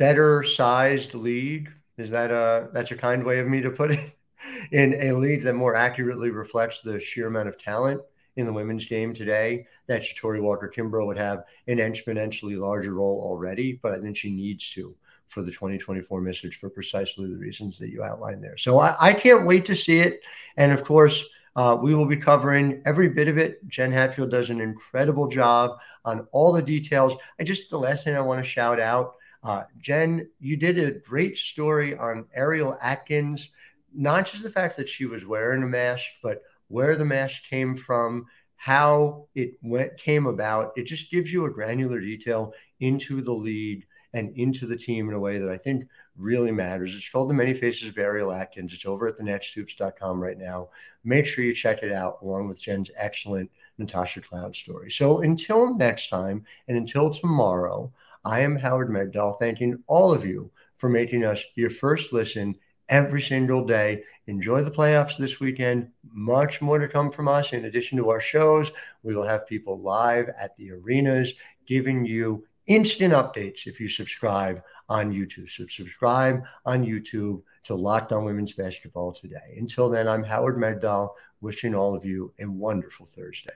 better 0.01 0.43
sized 0.43 1.13
league. 1.13 1.71
Is 1.99 2.11
that 2.11 2.33
a 2.33 2.71
that's 2.73 2.91
a 2.91 2.97
kind 2.97 3.23
way 3.23 3.39
of 3.39 3.47
me 3.47 3.61
to 3.61 3.71
put 3.71 3.93
it? 3.93 4.17
in 4.73 4.95
a 4.95 5.13
league 5.13 5.43
that 5.43 5.55
more 5.55 5.75
accurately 5.75 6.31
reflects 6.31 6.81
the 6.81 6.99
sheer 6.99 7.27
amount 7.27 7.49
of 7.49 7.59
talent 7.59 8.01
in 8.37 8.47
the 8.47 8.53
women's 8.53 8.87
game 8.87 9.13
today, 9.13 9.67
that 9.87 10.03
Shatori 10.03 10.41
Walker 10.41 10.73
Kimbrough 10.75 11.07
would 11.07 11.19
have 11.19 11.45
an 11.67 11.79
exponentially 11.79 12.59
larger 12.59 12.95
role 12.95 13.21
already, 13.23 13.79
but 13.83 13.93
I 13.93 14.01
think 14.01 14.17
she 14.17 14.31
needs 14.31 14.71
to 14.71 14.95
for 15.27 15.43
the 15.43 15.51
2024 15.51 16.21
message 16.21 16.57
for 16.57 16.71
precisely 16.71 17.29
the 17.29 17.37
reasons 17.37 17.79
that 17.79 17.91
you 17.91 18.03
outlined 18.03 18.43
there. 18.43 18.57
So 18.57 18.79
I, 18.79 18.95
I 19.01 19.13
can't 19.13 19.47
wait 19.47 19.65
to 19.67 19.77
see 19.77 20.01
it. 20.01 20.21
And 20.57 20.73
of 20.73 20.85
course, 20.85 21.23
uh, 21.55 21.77
we 21.81 21.95
will 21.95 22.07
be 22.07 22.17
covering 22.17 22.83
every 22.87 23.09
bit 23.09 23.29
of 23.29 23.37
it. 23.37 23.67
Jenn 23.69 23.93
Hatfield 23.93 24.31
does 24.31 24.51
an 24.51 24.61
incredible 24.61 25.29
job 25.29 25.79
on 26.05 26.27
all 26.33 26.53
the 26.53 26.63
details. 26.63 27.15
I 27.39 27.45
just, 27.45 27.71
the 27.71 27.79
last 27.79 28.05
thing 28.05 28.17
I 28.17 28.21
want 28.21 28.43
to 28.43 28.49
shout 28.49 28.81
out, 28.81 29.17
uh, 29.43 29.65
Jenn, 29.81 30.29
you 30.39 30.57
did 30.57 30.79
a 30.79 30.91
great 30.91 31.39
story 31.39 31.97
on 31.97 32.27
Ariel 32.35 32.79
Atkins, 32.83 33.51
not 33.95 34.27
just 34.27 34.43
the 34.43 34.51
fact 34.51 34.77
that 34.77 34.89
she 34.89 35.07
was 35.07 35.25
wearing 35.25 35.63
a 35.63 35.67
mask, 35.67 36.05
but 36.23 36.43
where 36.69 36.95
the 36.95 37.05
mask 37.05 37.43
came 37.49 37.77
from, 37.77 38.27
how 38.57 39.27
it 39.35 39.55
went 39.63 39.97
came 39.97 40.27
about. 40.27 40.73
It 40.77 40.85
just 40.85 41.11
gives 41.11 41.33
you 41.33 41.47
a 41.47 41.51
granular 41.51 42.01
detail 42.01 42.53
into 42.81 43.23
the 43.23 43.33
lead 43.33 43.87
and 44.13 44.37
into 44.37 44.67
the 44.67 44.77
team 44.77 45.09
in 45.09 45.15
a 45.15 45.21
way 45.21 45.39
that 45.39 45.49
I 45.49 45.57
think 45.57 45.87
really 46.17 46.53
matters. 46.53 46.95
It's 46.95 47.09
called 47.09 47.31
The 47.31 47.35
Many 47.35 47.55
Faces 47.55 47.89
of 47.89 47.99
Ariel 47.99 48.33
Atkins. 48.33 48.75
It's 48.75 48.85
over 48.85 49.07
at 49.07 49.17
the 49.17 49.23
nexthoops.com 49.23 50.21
right 50.21 50.37
now. 50.37 50.69
Make 51.05 51.27
sure 51.27 51.45
you 51.45 51.55
check 51.55 51.83
it 51.83 51.93
out 51.93 52.19
along 52.21 52.49
with 52.49 52.61
Jenn's 52.61 52.91
excellent 52.97 53.51
Natasha 53.79 54.21
Cloud 54.21 54.55
story. 54.55 54.91
So 54.91 55.21
until 55.21 55.75
next 55.75 56.09
time 56.09 56.45
and 56.69 56.77
until 56.77 57.11
tomorrow, 57.11 57.93
I 58.25 58.41
am 58.41 58.57
Howard 58.57 58.91
Megdal, 58.91 59.39
thanking 59.39 59.83
all 59.87 60.13
of 60.13 60.27
you 60.27 60.51
for 60.77 60.89
making 60.91 61.25
us 61.25 61.43
your 61.55 61.71
first 61.71 62.13
listen 62.13 62.55
every 62.91 63.23
single 63.23 63.65
day. 63.65 64.03
Enjoy 64.27 64.63
the 64.63 64.71
playoffs 64.71 65.17
this 65.17 65.41
weekend. 65.41 65.89
Much 66.13 66.61
more 66.61 66.79
to 66.79 66.89
come 66.89 67.11
from 67.11 67.29
us. 67.29 67.53
In 67.53 67.65
addition 67.65 67.97
to 67.97 68.11
our 68.11 68.21
shows, 68.21 68.71
we 69.03 69.15
will 69.15 69.27
have 69.27 69.47
people 69.47 69.81
live 69.81 70.29
at 70.39 70.55
the 70.57 70.71
arenas 70.73 71.33
giving 71.67 72.05
you 72.05 72.45
instant 72.67 73.15
updates 73.15 73.67
if 73.67 73.81
you 73.81 73.89
subscribe 73.89 74.63
on 74.89 75.13
YouTube. 75.13 75.49
So 75.49 75.67
subscribe 75.67 76.43
on 76.67 76.85
YouTube 76.85 77.43
to 77.65 77.75
Locked 77.75 78.13
On 78.13 78.25
Women's 78.25 78.53
Basketball 78.53 79.13
today. 79.13 79.57
Until 79.57 79.89
then, 79.89 80.07
I'm 80.07 80.25
Howard 80.25 80.57
Megdal, 80.57 81.11
wishing 81.41 81.75
all 81.75 81.95
of 81.95 82.05
you 82.05 82.35
a 82.39 82.45
wonderful 82.45 83.07
Thursday. 83.07 83.55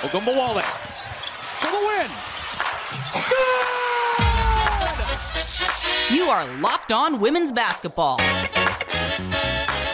Ogunbowale 0.00 0.62
for 0.62 1.70
the 1.70 1.86
win. 1.86 2.33
You 6.24 6.30
are 6.30 6.46
Locked 6.56 6.90
On 6.90 7.20
Women's 7.20 7.52
Basketball. 7.52 8.18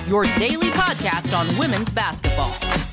Your 0.06 0.26
daily 0.38 0.70
podcast 0.70 1.36
on 1.36 1.58
women's 1.58 1.90
basketball. 1.90 2.89